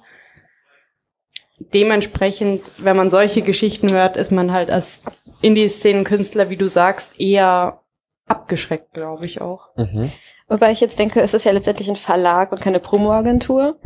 [1.74, 5.02] Dementsprechend, wenn man solche Geschichten hört, ist man halt als
[5.42, 7.81] Indie-Szenen-Künstler, wie du sagst, eher
[8.28, 9.70] abgeschreckt, glaube ich auch.
[9.76, 10.12] Mhm.
[10.52, 13.78] Wobei ich jetzt denke, es ist ja letztendlich ein Verlag und keine Promo-Agentur.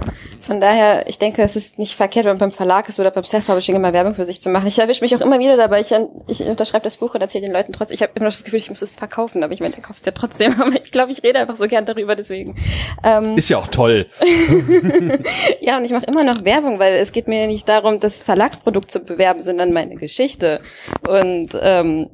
[0.41, 3.23] Von daher, ich denke, es ist nicht verkehrt, wenn man beim Verlag ist oder beim
[3.23, 4.65] Self-Publishing immer Werbung für sich zu machen.
[4.65, 5.93] Ich erwische mich auch immer wieder dabei, ich,
[6.27, 7.93] ich unterschreibe das Buch und erzähle den Leuten trotzdem.
[7.93, 10.05] Ich habe immer das Gefühl, ich muss es verkaufen, aber ich meine, der kauft es
[10.07, 10.55] ja trotzdem.
[10.59, 12.55] Aber ich glaube, ich rede einfach so gern darüber, deswegen.
[13.03, 14.07] Ähm, ist ja auch toll.
[15.61, 18.19] ja, und ich mache immer noch Werbung, weil es geht mir ja nicht darum, das
[18.23, 20.59] Verlagsprodukt zu bewerben, sondern meine Geschichte.
[21.07, 22.09] Und ähm,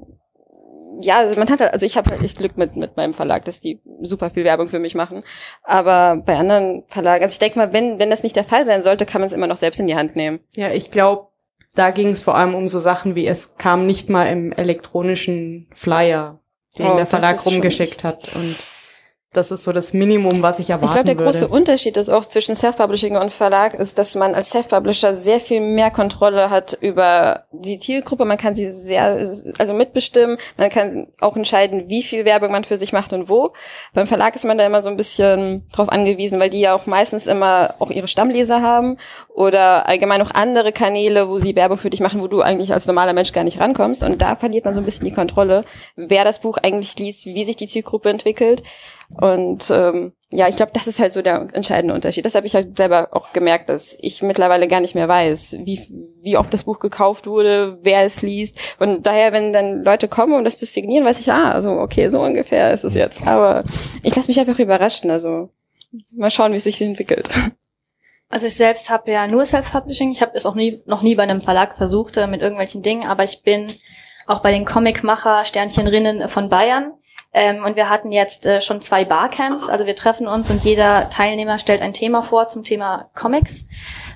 [1.02, 3.46] ja, also man hat halt, also ich habe halt echt Glück mit mit meinem Verlag,
[3.46, 5.24] dass die super viel Werbung für mich machen.
[5.64, 8.82] Aber bei anderen Verlagen, also ich denke mal, wenn wenn das nicht der Fall sein
[8.82, 10.40] sollte, kann man es immer noch selbst in die Hand nehmen.
[10.56, 11.28] Ja, ich glaube,
[11.76, 15.70] da ging es vor allem um so Sachen wie es kam nicht mal im elektronischen
[15.74, 16.40] Flyer,
[16.78, 18.56] den Oh, der Verlag rumgeschickt hat und
[19.34, 21.32] das ist so das Minimum, was ich erwarten Ich glaube, der würde.
[21.32, 25.62] große Unterschied ist auch zwischen Self-Publishing und Verlag ist, dass man als Self-Publisher sehr viel
[25.62, 28.26] mehr Kontrolle hat über die Zielgruppe.
[28.26, 29.26] Man kann sie sehr,
[29.58, 30.36] also mitbestimmen.
[30.58, 33.54] Man kann auch entscheiden, wie viel Werbung man für sich macht und wo.
[33.94, 36.86] Beim Verlag ist man da immer so ein bisschen drauf angewiesen, weil die ja auch
[36.86, 38.98] meistens immer auch ihre Stammleser haben
[39.30, 42.86] oder allgemein auch andere Kanäle, wo sie Werbung für dich machen, wo du eigentlich als
[42.86, 44.04] normaler Mensch gar nicht rankommst.
[44.04, 45.64] Und da verliert man so ein bisschen die Kontrolle,
[45.96, 48.64] wer das Buch eigentlich liest, wie sich die Zielgruppe entwickelt.
[49.14, 52.26] Und ähm, ja, ich glaube, das ist halt so der entscheidende Unterschied.
[52.26, 55.82] Das habe ich halt selber auch gemerkt, dass ich mittlerweile gar nicht mehr weiß, wie,
[56.22, 58.78] wie oft das Buch gekauft wurde, wer es liest.
[58.80, 62.08] Und daher, wenn dann Leute kommen, um das zu signieren, weiß ich, ah, also okay,
[62.08, 63.28] so ungefähr ist es jetzt.
[63.28, 63.66] Aber
[64.04, 65.12] ich lasse mich einfach überraschen.
[65.12, 65.50] Also
[66.12, 67.30] mal schauen, wie es sich entwickelt.
[68.30, 70.14] Also ich selbst habe ja nur Self-Publishing.
[70.14, 73.04] Ich habe es auch nie, noch nie bei einem Verlag versucht äh, mit irgendwelchen Dingen,
[73.04, 73.68] aber ich bin
[74.26, 76.94] auch bei den Comicmacher Sternchenrinnen von Bayern.
[77.34, 79.70] Ähm, und wir hatten jetzt äh, schon zwei Barcamps.
[79.70, 83.68] Also wir treffen uns und jeder Teilnehmer stellt ein Thema vor zum Thema Comics.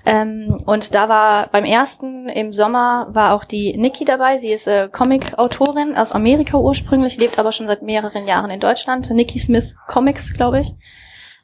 [0.06, 4.36] Ähm, und da war beim ersten im Sommer war auch die Nikki dabei.
[4.36, 9.10] Sie ist äh, Comic-Autorin aus Amerika ursprünglich, lebt aber schon seit mehreren Jahren in Deutschland.
[9.10, 10.74] Nikki Smith Comics, glaube ich.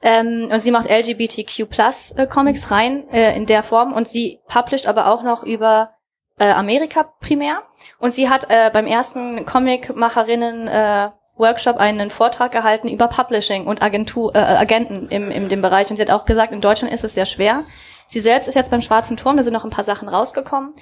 [0.02, 4.40] Ähm, und sie macht LGBTQ Plus äh, Comics rein äh, in der Form und sie
[4.48, 5.92] publisht aber auch noch über
[6.38, 7.62] äh, Amerika primär.
[8.00, 11.12] Und sie hat äh, beim ersten Comicmacherinnen äh,
[11.42, 15.90] Workshop einen Vortrag gehalten über Publishing und Agentur, äh, Agenten im, in dem Bereich.
[15.90, 17.66] Und sie hat auch gesagt, in Deutschland ist es sehr schwer.
[18.08, 20.74] Sie selbst ist jetzt beim Schwarzen Turm, da sind noch ein paar Sachen rausgekommen.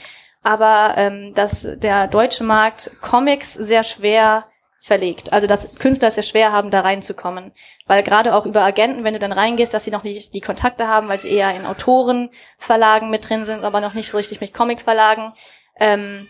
[0.43, 4.45] Aber ähm, dass der deutsche Markt Comics sehr schwer
[4.79, 5.33] verlegt.
[5.33, 7.51] Also dass Künstler es sehr schwer haben, da reinzukommen.
[7.85, 10.87] Weil gerade auch über Agenten, wenn du dann reingehst, dass sie noch nicht die Kontakte
[10.87, 14.53] haben, weil sie eher in Autorenverlagen mit drin sind, aber noch nicht so richtig mit
[14.53, 15.33] Comicverlagen.
[15.79, 16.27] Ähm,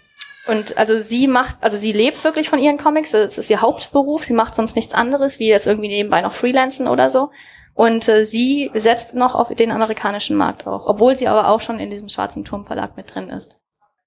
[0.47, 4.25] und also sie macht, also sie lebt wirklich von ihren Comics, das ist ihr Hauptberuf,
[4.25, 7.29] sie macht sonst nichts anderes, wie jetzt irgendwie nebenbei noch Freelancen oder so.
[7.73, 11.79] Und äh, sie setzt noch auf den amerikanischen Markt auch, obwohl sie aber auch schon
[11.79, 13.59] in diesem Schwarzen Turm Verlag mit drin ist.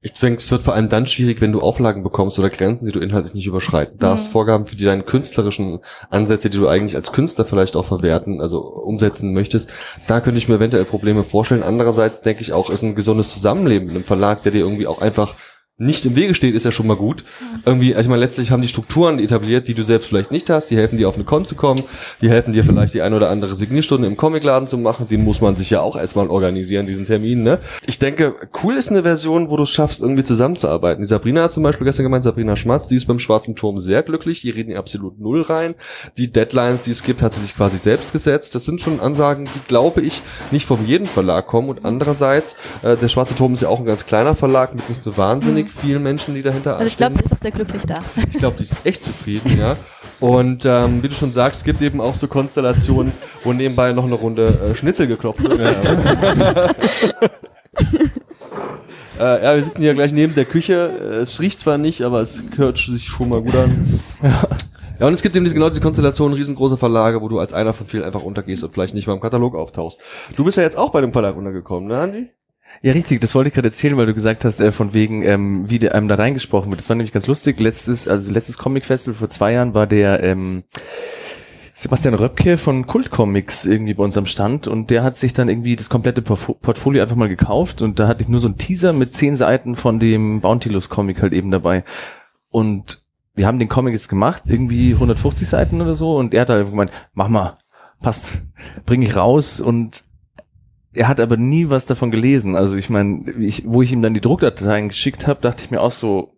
[0.04, 2.90] Ich denke, es wird vor allem dann schwierig, wenn du Auflagen bekommst oder Grenzen, die
[2.90, 4.28] du inhaltlich nicht überschreiten darfst.
[4.28, 4.32] Mhm.
[4.32, 5.78] Vorgaben für die deine künstlerischen
[6.10, 9.70] Ansätze, die du eigentlich als Künstler vielleicht auch verwerten, also umsetzen möchtest.
[10.08, 11.62] Da könnte ich mir eventuell Probleme vorstellen.
[11.62, 15.00] Andererseits denke ich auch, ist ein gesundes Zusammenleben mit einem Verlag, der dir irgendwie auch
[15.00, 15.36] einfach
[15.82, 17.24] nicht im Wege steht, ist ja schon mal gut.
[17.64, 20.68] Irgendwie, also ich meine, letztlich haben die Strukturen etabliert, die du selbst vielleicht nicht hast.
[20.68, 21.82] Die helfen dir auf eine Con zu kommen.
[22.20, 25.08] Die helfen dir vielleicht die ein oder andere Signierstunde im Comicladen zu machen.
[25.08, 27.58] Den muss man sich ja auch erstmal organisieren, diesen Termin, ne?
[27.86, 31.02] Ich denke, cool ist eine Version, wo du es schaffst, irgendwie zusammenzuarbeiten.
[31.02, 34.02] Die Sabrina hat zum Beispiel gestern gemeint, Sabrina Schmatz, die ist beim Schwarzen Turm sehr
[34.02, 34.40] glücklich.
[34.42, 35.74] Die reden ihr absolut null rein.
[36.18, 38.54] Die Deadlines, die es gibt, hat sie sich quasi selbst gesetzt.
[38.54, 41.68] Das sind schon Ansagen, die, glaube ich, nicht von jedem Verlag kommen.
[41.68, 45.02] Und andererseits, äh, der Schwarze Turm ist ja auch ein ganz kleiner Verlag mit nicht
[45.02, 47.96] so wahnsinnig vielen Menschen, die dahinter Also ich glaube, sie ist auch sehr glücklich da.
[48.30, 49.76] Ich glaube, die ist echt zufrieden, ja.
[50.20, 53.12] Und ähm, wie du schon sagst, es gibt eben auch so Konstellationen,
[53.42, 55.58] wo nebenbei noch eine Runde äh, Schnitzel geklopft wird.
[59.18, 60.90] äh, ja, wir sitzen hier gleich neben der Küche.
[61.00, 64.00] Äh, Es riecht zwar nicht, aber es hört sich schon mal gut an.
[65.00, 67.72] Ja, und es gibt eben diese, genau diese Konstellation riesengroße Verlage, wo du als einer
[67.72, 70.00] von vielen einfach untergehst und vielleicht nicht mal im Katalog auftauchst.
[70.36, 72.30] Du bist ja jetzt auch bei dem Verlag untergekommen, ne, Andi?
[72.84, 75.70] Ja, richtig, das wollte ich gerade erzählen, weil du gesagt hast, äh, von wegen, ähm,
[75.70, 76.80] wie der, einem da reingesprochen wird.
[76.80, 77.60] Das war nämlich ganz lustig.
[77.60, 80.64] Letztes, also letztes Comic Festival vor zwei Jahren war der ähm,
[81.74, 85.48] Sebastian Röpke von Kult Comics irgendwie bei uns am Stand und der hat sich dann
[85.48, 88.92] irgendwie das komplette Portfolio einfach mal gekauft und da hatte ich nur so einen Teaser
[88.92, 91.84] mit zehn Seiten von dem Bountilus Comic halt eben dabei.
[92.50, 93.04] Und
[93.34, 96.68] wir haben den Comic jetzt gemacht, irgendwie 150 Seiten oder so und er hat halt
[96.68, 97.58] gemeint, mach mal,
[98.02, 98.42] passt,
[98.86, 100.04] bring ich raus und
[100.94, 102.56] er hat aber nie was davon gelesen.
[102.56, 105.80] Also ich meine, ich, wo ich ihm dann die Druckdateien geschickt habe, dachte ich mir
[105.80, 106.30] auch so,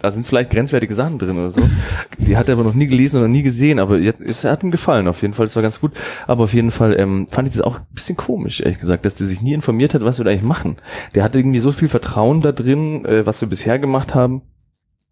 [0.00, 1.60] da sind vielleicht grenzwertige Sachen drin oder so.
[2.18, 5.08] Die hat er aber noch nie gelesen oder nie gesehen, aber es hat ihm gefallen
[5.08, 5.92] auf jeden Fall, es war ganz gut.
[6.28, 9.16] Aber auf jeden Fall ähm, fand ich das auch ein bisschen komisch, ehrlich gesagt, dass
[9.16, 10.76] der sich nie informiert hat, was wir da eigentlich machen.
[11.16, 14.42] Der hatte irgendwie so viel Vertrauen da drin, äh, was wir bisher gemacht haben,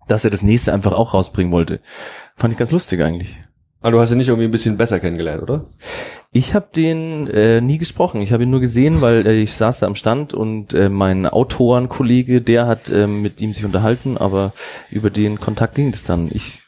[0.06, 1.80] dass er das nächste einfach auch rausbringen wollte.
[2.36, 3.40] Fand ich ganz lustig eigentlich.
[3.86, 5.64] Aber du hast ihn nicht irgendwie ein bisschen besser kennengelernt, oder?
[6.32, 8.20] Ich habe den äh, nie gesprochen.
[8.20, 11.24] Ich habe ihn nur gesehen, weil äh, ich saß da am Stand und äh, mein
[11.24, 14.52] Autorenkollege, der hat äh, mit ihm sich unterhalten, aber
[14.90, 16.28] über den Kontakt ging es dann.
[16.32, 16.62] Ich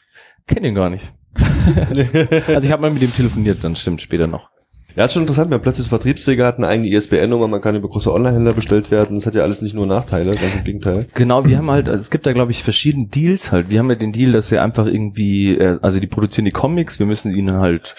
[0.47, 1.11] kenne ihn gar nicht.
[2.47, 4.49] also ich habe mal mit ihm telefoniert, dann stimmt später noch.
[4.95, 8.11] Ja, ist schon interessant, man plötzlich Vertriebswege hat, eine eigene ISBN-Nummer, man kann über große
[8.11, 9.15] Online-Händler bestellt werden.
[9.15, 11.07] Das hat ja alles nicht nur Nachteile, ganz im Gegenteil.
[11.13, 13.69] Genau, wir haben halt, also es gibt da glaube ich verschiedene Deals halt.
[13.69, 16.99] Wir haben ja den Deal, dass wir einfach irgendwie, äh, also die produzieren die Comics,
[16.99, 17.95] wir müssen ihnen halt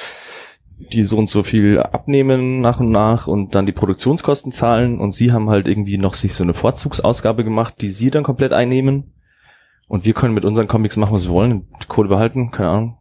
[0.93, 5.13] die so und so viel abnehmen nach und nach und dann die Produktionskosten zahlen und
[5.13, 9.13] sie haben halt irgendwie noch sich so eine Vorzugsausgabe gemacht, die sie dann komplett einnehmen
[9.89, 12.97] und wir können mit unseren Comics machen, was wir wollen, Kohle behalten, keine Ahnung.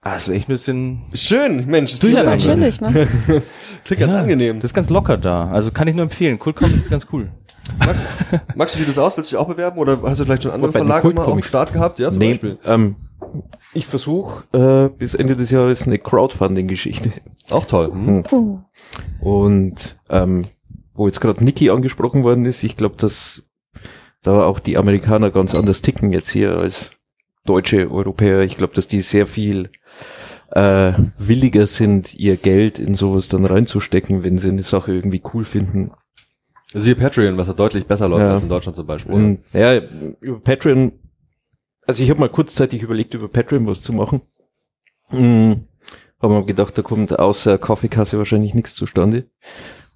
[0.00, 1.90] Ah, ist echt ein bisschen, Schön, Mensch.
[1.92, 2.90] Das Du ja, klingt, Natürlich, ne?
[3.84, 4.60] klingt ganz Ja, angenehm.
[4.60, 5.50] das ist ganz locker da.
[5.50, 6.38] Also kann ich nur empfehlen.
[6.44, 7.30] Cool Comics ist ganz cool.
[7.80, 7.98] Max,
[8.54, 9.16] Max, wie sieht das aus?
[9.16, 11.48] Willst du dich auch bewerben oder hast du vielleicht schon andere Verlage mal am Kult-Comics?
[11.48, 11.98] Start gehabt?
[11.98, 12.58] Ja, zum nee, Beispiel.
[12.64, 12.96] ähm,
[13.74, 17.10] ich versuche äh, bis Ende des Jahres eine Crowdfunding-Geschichte.
[17.50, 17.90] Auch toll.
[17.90, 18.24] Hm.
[18.30, 18.60] Uh.
[19.20, 20.46] Und ähm,
[20.94, 23.42] wo jetzt gerade Niki angesprochen worden ist, ich glaube, dass
[24.22, 26.92] da auch die Amerikaner ganz anders ticken jetzt hier als
[27.44, 28.42] deutsche Europäer.
[28.42, 29.70] Ich glaube, dass die sehr viel
[30.50, 35.44] äh, williger sind, ihr Geld in sowas dann reinzustecken, wenn sie eine Sache irgendwie cool
[35.44, 35.92] finden.
[36.74, 38.32] Siehe Patreon, was ja deutlich besser läuft Ja.
[38.32, 39.14] als in Deutschland zum Beispiel.
[39.14, 39.80] Und ja,
[40.20, 40.92] über Patreon,
[41.86, 44.20] also ich habe mal kurzzeitig überlegt, über Patreon was zu machen.
[45.08, 45.64] Hm,
[46.20, 49.24] habe mir gedacht, da kommt außer Kaffeekasse wahrscheinlich nichts zustande.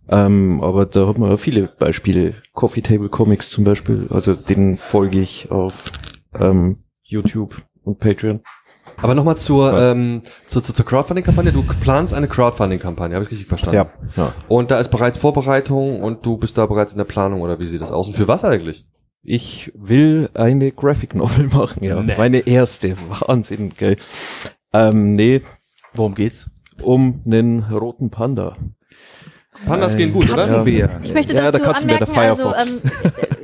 [0.09, 2.35] Ähm, aber da hat man ja viele Beispiele.
[2.55, 5.93] Coffee Table Comics zum Beispiel, also den folge ich auf
[6.35, 8.43] ähm, YouTube und Patreon.
[9.03, 9.91] Aber nochmal zur, Ja.
[9.93, 11.53] ähm, zur, zur, zur Crowdfunding-Kampagne.
[11.53, 13.77] Du planst eine Crowdfunding-Kampagne, habe ich richtig verstanden?
[13.77, 14.33] Ja, ja.
[14.49, 17.67] Und da ist bereits Vorbereitung und du bist da bereits in der Planung oder wie
[17.67, 18.07] sieht das aus?
[18.07, 18.87] Und für was eigentlich?
[19.25, 22.01] Ich will eine Graphic Novel machen, ja.
[22.03, 22.15] Nee.
[22.17, 22.95] Meine erste.
[23.27, 23.97] Wahnsinn, gell.
[24.73, 25.43] Ähm, nee,
[25.95, 26.49] Worum geht's?
[26.83, 28.57] um einen roten Panda.
[29.67, 29.99] Pandas Nein.
[29.99, 30.43] gehen gut, oder?
[30.43, 31.01] Katzenbär.
[31.05, 32.71] Ich möchte Ja, der dazu der anmerken, also Firefox.
[32.71, 32.81] ähm,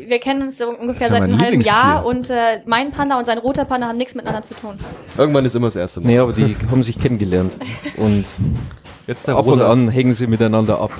[0.09, 1.61] wir kennen uns so ungefähr seit einem halben.
[1.61, 4.77] Jahr und äh, mein Panda und sein roter Panda haben nichts miteinander zu tun.
[5.17, 6.09] Irgendwann ist immer das erste Mal.
[6.09, 7.53] Nee, aber die haben sich kennengelernt.
[7.97, 8.25] Und
[9.07, 10.93] Jetzt ab und an hängen sie miteinander ab.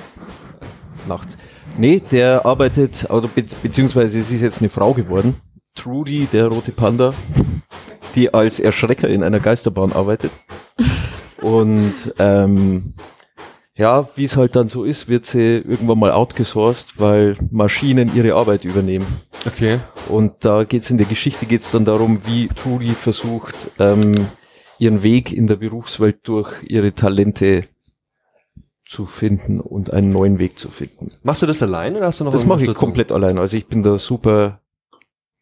[1.07, 1.37] Nachts.
[1.77, 5.37] Nee, der arbeitet, oder be beziehungsweise es ist jetzt eine Frau geworden.
[5.75, 7.15] Trudy, der rote Panda,
[8.15, 10.33] die als Erschrecker in einer Geisterbahn arbeitet.
[11.41, 12.95] Und ähm,
[13.79, 18.35] ja, wie es halt dann so ist, wird sie irgendwann mal outgesourced, weil Maschinen ihre
[18.35, 19.07] Arbeit übernehmen.
[19.47, 19.79] Okay.
[20.09, 24.27] Und da geht's in der Geschichte geht's dann darum, wie Trudy versucht, ähm,
[24.81, 27.65] ihren Weg in der Berufswelt durch ihre Talente
[28.85, 31.13] zu finden und einen neuen Weg zu finden.
[31.23, 33.39] Machst du das allein oder hast du noch Das mache ich komplett allein.
[33.39, 34.61] Also ich bin da super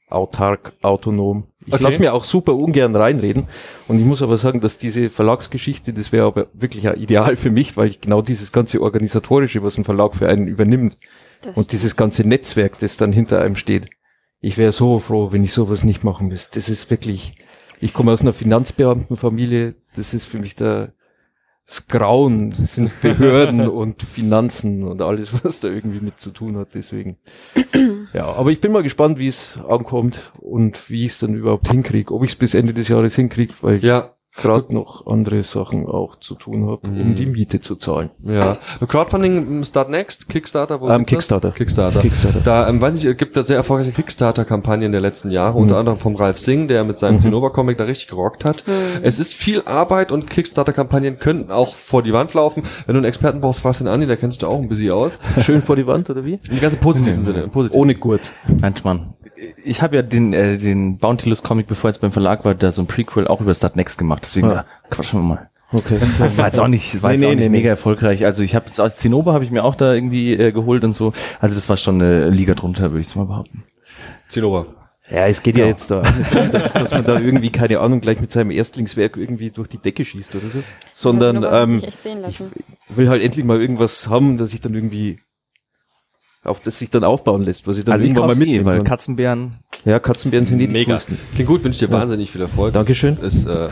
[0.09, 1.47] autark, autonom.
[1.67, 1.83] Ich Okay.
[1.83, 3.49] lasse mir auch super ungern reinreden.
[3.89, 7.77] Und ich muss aber sagen, dass diese Verlagsgeschichte, das wäre aber wirklich ideal für mich,
[7.77, 10.97] weil ich genau dieses ganze Organisatorische, was ein Verlag für einen übernimmt,
[11.43, 13.87] Das und dieses ganze Netzwerk, das dann hinter einem steht.
[14.41, 16.59] Ich wäre so froh, wenn ich sowas nicht machen müsste.
[16.61, 17.35] Das ist wirklich,
[17.81, 20.93] ich komme aus einer Finanzbeamtenfamilie, das ist für mich der,
[21.67, 26.57] das Grauen, das sind Behörden und Finanzen und alles, was da irgendwie mit zu tun
[26.59, 27.17] hat, deswegen.
[28.13, 31.69] Ja, aber ich bin mal gespannt, wie es ankommt und wie ich es dann überhaupt
[31.69, 35.43] hinkriege, ob ich es bis Ende des Jahres hinkriege, weil ich Ja, gerade noch andere
[35.43, 37.01] Sachen auch zu tun habe, Mhm.
[37.01, 38.11] um die Miete zu zahlen.
[38.25, 38.57] ja.
[38.87, 41.41] Crowdfunding, Start Next, Kickstarter, wo Ähm, gibt's das?
[41.41, 41.51] Kickstarter.
[41.53, 42.01] Kickstarter.
[42.01, 42.41] Kickstarter.
[42.45, 45.63] Da, ähm, weiß ich, es gibt da sehr erfolgreiche Kickstarter-Kampagnen der letzten Jahre, Mhm.
[45.63, 47.21] unter anderem vom Ralf Singh, der mit seinem Mhm.
[47.21, 48.65] Zinnober-Comic da richtig gerockt hat.
[49.03, 52.63] Es ist viel Arbeit und Kickstarter-Kampagnen können auch vor die Wand laufen.
[52.87, 55.19] Wenn du einen Experten brauchst, fragst den Andi, der kennst du auch ein bisschen aus.
[55.43, 56.39] Schön vor die Wand, oder wie?
[56.51, 57.43] Im ganz positiven Sinne.
[57.43, 57.81] Im positiven.
[57.81, 58.33] Ohne Gurt.
[58.61, 59.15] Mensch, Mann.
[59.65, 62.83] Ich habe ja den, äh, den Bountyless Comic, bevor jetzt beim Verlag war, da so
[62.83, 64.23] ein Prequel auch über Start Next gemacht.
[64.25, 64.55] Deswegen Ja.
[64.55, 64.65] ja.
[64.91, 65.49] quatschen wir mal.
[65.73, 65.99] Okay.
[66.19, 67.71] Das war jetzt auch nicht, das war Nee, jetzt auch nee, nicht nee, mega nee.
[67.71, 68.25] erfolgreich.
[68.25, 70.93] Also ich habe jetzt als Zinnober habe ich mir auch da irgendwie äh, geholt und
[70.93, 71.13] so.
[71.41, 73.65] Also das war schon eine Liga drunter, würde ich mal behaupten.
[74.29, 74.67] Zinnober.
[75.11, 76.03] Ja, es geht ja, jetzt da
[76.51, 80.05] dass, dass man da irgendwie, keine Ahnung, gleich mit seinem Erstlingswerk irgendwie durch die Decke
[80.05, 80.63] schießt oder so.
[80.95, 82.51] Sondern ähm, sich echt sehen lassen.
[82.89, 85.21] will halt endlich mal irgendwas haben, das ich dann irgendwie
[86.47, 88.45] auf das sich dann aufbauen lässt, was ich dann Also ich irgendwann mal kauf's eh,
[88.47, 88.87] mitnehmen weil kann.
[88.87, 90.93] Katzenbären Ja, Katzenbären sind die Mega.
[90.93, 91.19] coolsten.
[91.35, 92.73] Klingt gut, wünsche ich dir wahnsinnig viel Erfolg.
[92.75, 93.19] Dankeschön.
[93.21, 93.69] Das ist äh,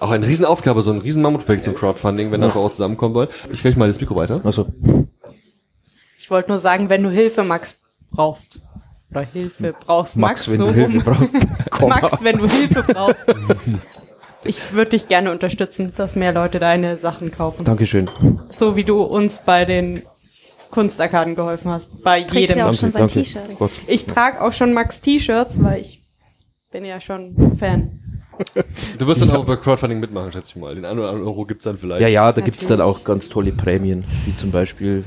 [0.00, 3.28] auch eine Riesenaufgabe, so ein riesen Mammutprojekt zum Crowdfunding, wenn das auch zusammenkommen soll.
[3.52, 4.40] Ich reiche mal das Mikro weiter.
[4.44, 4.66] Also,
[6.18, 7.76] Ich wollte nur sagen, wenn du Hilfe, Max,
[8.10, 8.60] brauchst.
[9.10, 11.02] Oder Hilfe brauchst, Max, Max, wenn so du Hilfe rum.
[11.04, 11.70] brauchst.
[11.70, 12.00] Komma.
[12.00, 13.26] Max, wenn du Hilfe brauchst.
[14.44, 17.64] Ich würde dich gerne unterstützen, dass mehr Leute deine Sachen kaufen.
[17.64, 18.08] Dankeschön.
[18.50, 20.02] So wie du uns bei den
[20.72, 22.02] Kunstarkaden geholfen hast.
[22.02, 22.58] Bei Trägst jedem.
[22.58, 23.06] ja auch schon sein.
[23.06, 23.42] T-Shirt.
[23.86, 26.02] Ich trage auch schon Max T-Shirts, weil ich
[26.72, 28.00] bin ja schon Fan.
[28.98, 30.74] Du wirst dann auch bei Crowdfunding mitmachen, schätze ich mal.
[30.74, 32.00] Den einen oder anderen Euro gibt's dann vielleicht.
[32.00, 33.00] Ja, ja, da gibt's dann Natürlich.
[33.00, 35.04] auch ganz tolle Prämien, wie zum Beispiel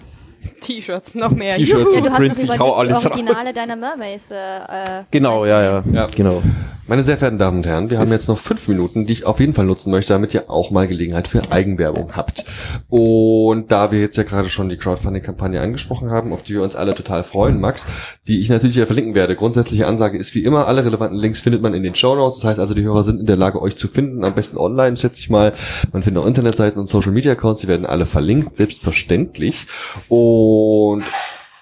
[0.61, 1.55] T-Shirts, noch mehr.
[1.55, 3.11] T-Shirts Ja, du hast Prints, doch ich hau überlegt, die alles raus.
[3.11, 4.31] Originale deiner Mermaids.
[4.31, 6.07] Äh, äh, Genau, ja, ja, Ja.
[6.13, 6.41] genau.
[6.87, 9.39] Meine sehr verehrten Damen und Herren, wir haben jetzt noch fünf Minuten, die ich auf
[9.39, 12.45] jeden Fall nutzen möchte, damit ihr auch mal Gelegenheit für Eigenwerbung habt.
[12.89, 16.75] Und da wir jetzt ja gerade schon die Crowdfunding-Kampagne angesprochen haben, auf die wir uns
[16.75, 17.87] alle total freuen, Max,
[18.27, 19.35] die ich natürlich wieder verlinken werde.
[19.35, 22.37] Grundsätzliche Ansage ist wie immer, alle relevanten Links findet man in den Show Notes.
[22.41, 24.23] Das heißt also, die Hörer sind in der Lage, euch zu finden.
[24.23, 25.53] Am besten online, schätze ich mal.
[25.91, 29.65] Man findet auch Internetseiten und Social-Media-Accounts, die werden alle verlinkt, selbstverständlich.
[30.07, 30.34] Und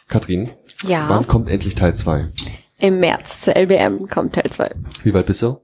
[0.07, 0.49] Katrin,
[0.83, 1.05] Ja.
[1.09, 2.27] wann kommt endlich Teil 2?
[2.79, 4.69] Im März zur LBM kommt Teil 2.
[5.03, 5.61] Wie weit bist du?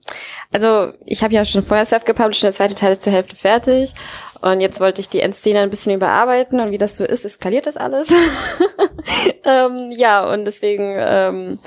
[0.52, 3.94] Also ich habe ja schon vorher self-gepublished, der zweite Teil ist zur Hälfte fertig.
[4.42, 7.68] Und jetzt wollte ich die Endszene ein bisschen überarbeiten und wie das so ist, eskaliert
[7.68, 8.10] das alles.
[9.44, 11.60] ähm, ja, und deswegen ähm,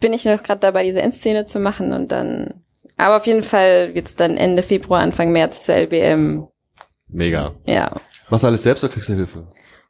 [0.00, 2.64] bin ich noch gerade dabei, diese Endszene zu machen und dann.
[2.96, 6.48] Aber auf jeden Fall wird's dann Ende Februar, Anfang März zur LBM.
[7.08, 7.54] Mega.
[7.64, 7.92] Ja.
[8.28, 9.46] Machst du alles selbst oder kriegst du Hilfe?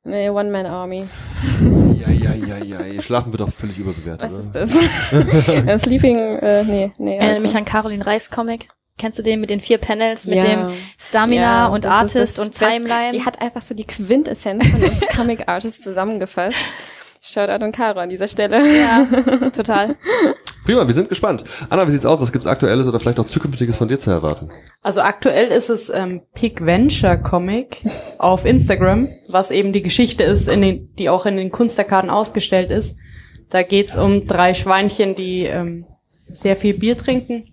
[0.06, 1.04] Nee, One-Man-Army.
[2.00, 3.02] Ja, ja, ja, ja.
[3.02, 4.30] Schlafen wird auch völlig überbewertet.
[4.30, 4.60] Was oder?
[4.62, 4.76] ist
[5.72, 5.82] das?
[5.82, 7.16] Sleeping, äh, nee, nee.
[7.18, 8.68] Erinnert mich an Caroline Reis Comic.
[8.98, 10.44] Kennst du den mit den vier Panels, mit Ja.
[10.44, 13.10] dem Stamina Ja, und Artist das und Timeline?
[13.12, 16.56] Die hat einfach so die Quintessenz von uns Comic Artists zusammengefasst.
[17.20, 18.60] Shoutout an Caro an dieser Stelle.
[18.64, 19.96] ja, total.
[20.66, 21.44] Prima, wir sind gespannt.
[21.70, 22.20] Anna, wie sieht's aus?
[22.20, 24.50] Was gibt's Aktuelles oder vielleicht auch Zukünftiges von dir zu erwarten?
[24.82, 27.82] Also aktuell ist es ähm, Pig Venture Comic
[28.18, 32.72] auf Instagram, was eben die Geschichte ist, in den, die auch in den Kunsterkarten ausgestellt
[32.72, 32.96] ist.
[33.48, 35.86] Da geht's um drei Schweinchen, die ähm,
[36.24, 37.44] sehr viel Bier trinken,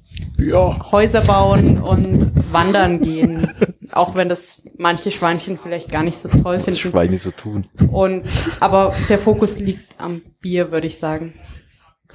[0.91, 3.47] Häuser bauen und wandern gehen.
[3.91, 6.79] Auch wenn das manche Schweinchen vielleicht gar nicht so toll Was finden.
[6.79, 7.67] Schweine so tun.
[7.91, 8.23] Und
[8.59, 11.35] aber der Fokus liegt am Bier, würde ich sagen.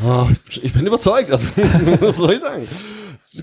[0.04, 1.30] Oh, ich, bin überzeugt.
[1.30, 1.50] Also,
[2.00, 2.66] was soll ich sagen?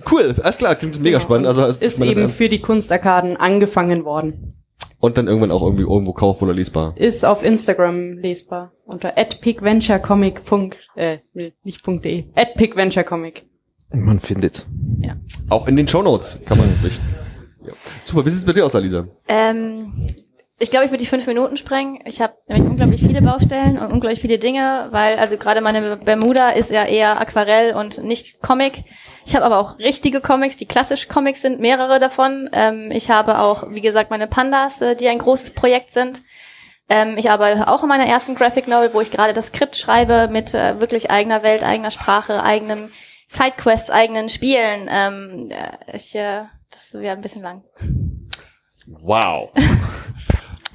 [0.09, 1.47] Cool, alles klar, klingt mega spannend.
[1.47, 4.55] Also, ist eben für die Kunstarkaden angefangen worden.
[4.99, 6.93] und dann irgendwann auch irgendwie irgendwo kaufbar oder lesbar.
[6.97, 10.41] Ist auf Instagram lesbar unter @pigventurecomic.
[10.95, 11.17] Äh,
[11.63, 12.23] nicht .de.
[12.55, 13.43] @pigventurecomic.
[13.91, 14.65] Man findet.
[15.49, 17.01] Auch in den Shownotes kann man nicht.
[17.65, 17.73] Ja.
[18.03, 19.07] Super, wie sieht's bei dir aus, Alisa?
[19.27, 19.93] Ähm,
[20.57, 21.99] ich glaube, ich würde die fünf Minuten sprengen.
[22.05, 26.51] Ich habe nämlich unglaublich viele Baustellen und unglaublich viele Dinge, weil also gerade meine Bermuda
[26.51, 28.83] ist ja eher Aquarell und nicht Comic.
[29.25, 32.49] Ich habe aber auch richtige Comics, die klassisch Comics sind, mehrere davon.
[32.53, 36.21] Ähm, ich habe auch, wie gesagt, meine Pandas, äh, die ein großes Projekt sind.
[36.87, 40.29] Ähm, ich arbeite auch in meiner ersten Graphic Novel, wo ich gerade das Skript schreibe
[40.31, 42.91] mit äh, wirklich eigener Welt, eigener Sprache, eigenem
[43.27, 44.87] Sidequests, eigenen Spielen.
[44.89, 47.63] Ähm, äh, ich, äh, das wäre ein bisschen lang.
[48.87, 49.49] Wow.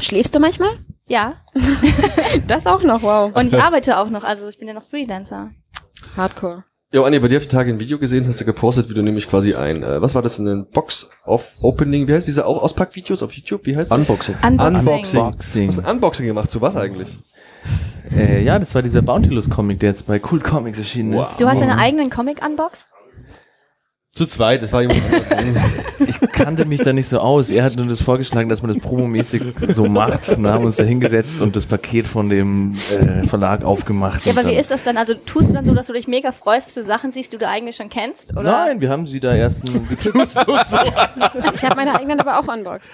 [0.00, 0.70] Schläfst du manchmal?
[1.06, 1.34] Ja,
[2.46, 3.32] Das auch noch, wow.
[3.34, 5.50] und ich arbeite auch noch, also ich bin ja noch Freelancer.
[6.16, 6.64] Hardcore.
[6.92, 8.94] Jo, Anni, bei dir habe ich die Tage ein Video gesehen, hast du gepostet, wie
[8.94, 13.22] du nämlich quasi ein, äh, was war das, ein Box-of-Opening, wie heißt diese auch Auspackvideos
[13.22, 13.98] auf YouTube, wie heißt das?
[13.98, 14.34] Unboxing.
[14.42, 15.20] Unboxing.
[15.20, 15.62] Unboxing.
[15.62, 17.08] Du hast ein Unboxing gemacht, zu was eigentlich?
[18.16, 21.30] Äh, ja, das war dieser Bountilus-Comic, der jetzt bei Cool Comics erschienen Wow.
[21.30, 21.40] ist.
[21.40, 22.88] Du hast deinen eigenen Comic unboxed?
[24.12, 25.62] Zu zweit, das war jemand anderes.
[26.06, 27.50] Ich kannte mich da nicht so aus.
[27.50, 30.28] Er hat nur das vorgeschlagen, dass man das promomäßig so macht.
[30.28, 34.24] Und dann haben wir uns da hingesetzt und das Paket von dem äh, Verlag aufgemacht.
[34.26, 34.96] Ja, aber wie dann- ist das dann?
[34.96, 37.38] Also tust du dann so, dass du dich mega freust, dass du Sachen siehst, die
[37.38, 38.32] du eigentlich schon kennst?
[38.32, 38.42] Oder?
[38.42, 39.86] Nein, wir haben sie da erst ein
[41.54, 42.90] Ich habe meine eigenen aber auch unboxed.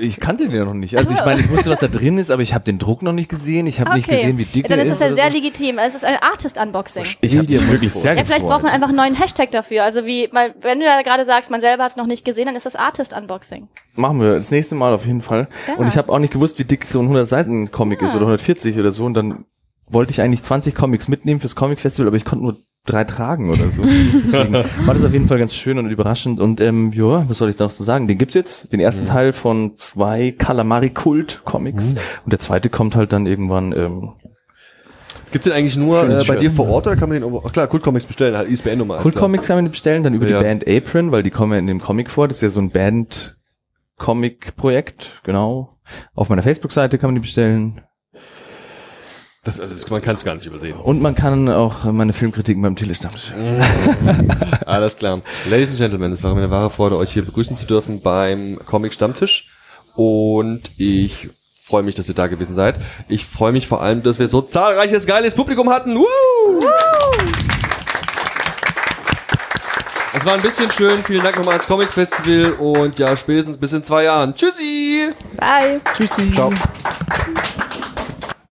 [0.00, 0.96] Ich kannte den ja noch nicht.
[0.96, 3.12] Also ich meine, ich wusste, was da drin ist, aber ich habe den Druck noch
[3.12, 3.66] nicht gesehen.
[3.66, 5.00] Ich habe nicht gesehen, wie dick Dann der ist ist.
[5.00, 5.34] das ja sehr so.
[5.36, 5.78] legitim.
[5.78, 7.04] Es ist ein Artist-Unboxing.
[7.20, 8.50] Ich habe dir wirklich sehr Ja, vielleicht gefreut.
[8.50, 9.84] braucht man einfach einen neuen Hashtag dafür.
[9.84, 12.56] Also wie, wenn du ja gerade sagst, man selber hat es noch nicht gesehen, dann
[12.56, 13.68] ist das Artist-Unboxing.
[13.96, 15.48] Machen wir das nächste Mal auf jeden Fall.
[15.68, 15.74] Ja.
[15.74, 18.26] Und ich habe auch nicht gewusst, wie dick so ein 100 Seiten Comic ist oder
[18.26, 19.04] 140 oder so.
[19.04, 19.44] Und dann
[19.88, 23.50] wollte ich eigentlich 20 Comics mitnehmen fürs Comic Festival, aber ich konnte nur drei tragen
[23.50, 23.82] oder so.
[24.14, 26.40] Deswegen war das auf jeden Fall ganz schön und überraschend.
[26.40, 28.08] Und ähm, ja, was soll ich da noch so sagen?
[28.08, 31.90] Den gibt's jetzt, den ersten Teil von zwei Calamari Kult Comics.
[32.24, 33.72] Und der zweite kommt halt dann irgendwann.
[33.72, 34.12] Ähm,
[35.36, 37.66] Gibt's den eigentlich nur äh, bei dir vor Ort oder kann man den, ach klar,
[37.66, 38.96] Kult Comics bestellen, halt ISBN-Nummer.
[38.96, 40.38] Kult Comics kann man bestellen, dann über Ja.
[40.38, 42.26] die Band Apron, weil die kommen ja in dem Comic vor.
[42.26, 43.36] Das ist ja so ein Band
[43.98, 45.76] Comic Projekt, genau.
[46.14, 47.82] Auf meiner Facebook-Seite kann man die bestellen.
[49.44, 50.78] Das, also das, man kann es gar nicht übersehen.
[50.78, 53.12] Und man kann auch meine Filmkritiken beim Telestamm.
[54.64, 55.20] Alles klar.
[55.50, 58.58] Ladies and Gentlemen, es war mir eine wahre Freude, euch hier begrüßen zu dürfen beim
[58.64, 59.50] Comic Stammtisch.
[59.96, 61.28] Und ich
[61.66, 62.76] freue mich, dass ihr da gewesen seid.
[63.08, 65.96] Ich freue mich vor allem, dass wir so zahlreiches, geiles Publikum hatten.
[65.96, 66.04] Woo!
[70.14, 71.02] Es war ein bisschen schön.
[71.02, 74.32] Vielen Dank nochmal ans Comic Festival und ja, spätestens bis in zwei Jahren.
[74.32, 75.08] Tschüssi!
[75.36, 75.80] Bye.
[75.96, 76.30] Tschüssi.
[76.30, 76.52] Ciao.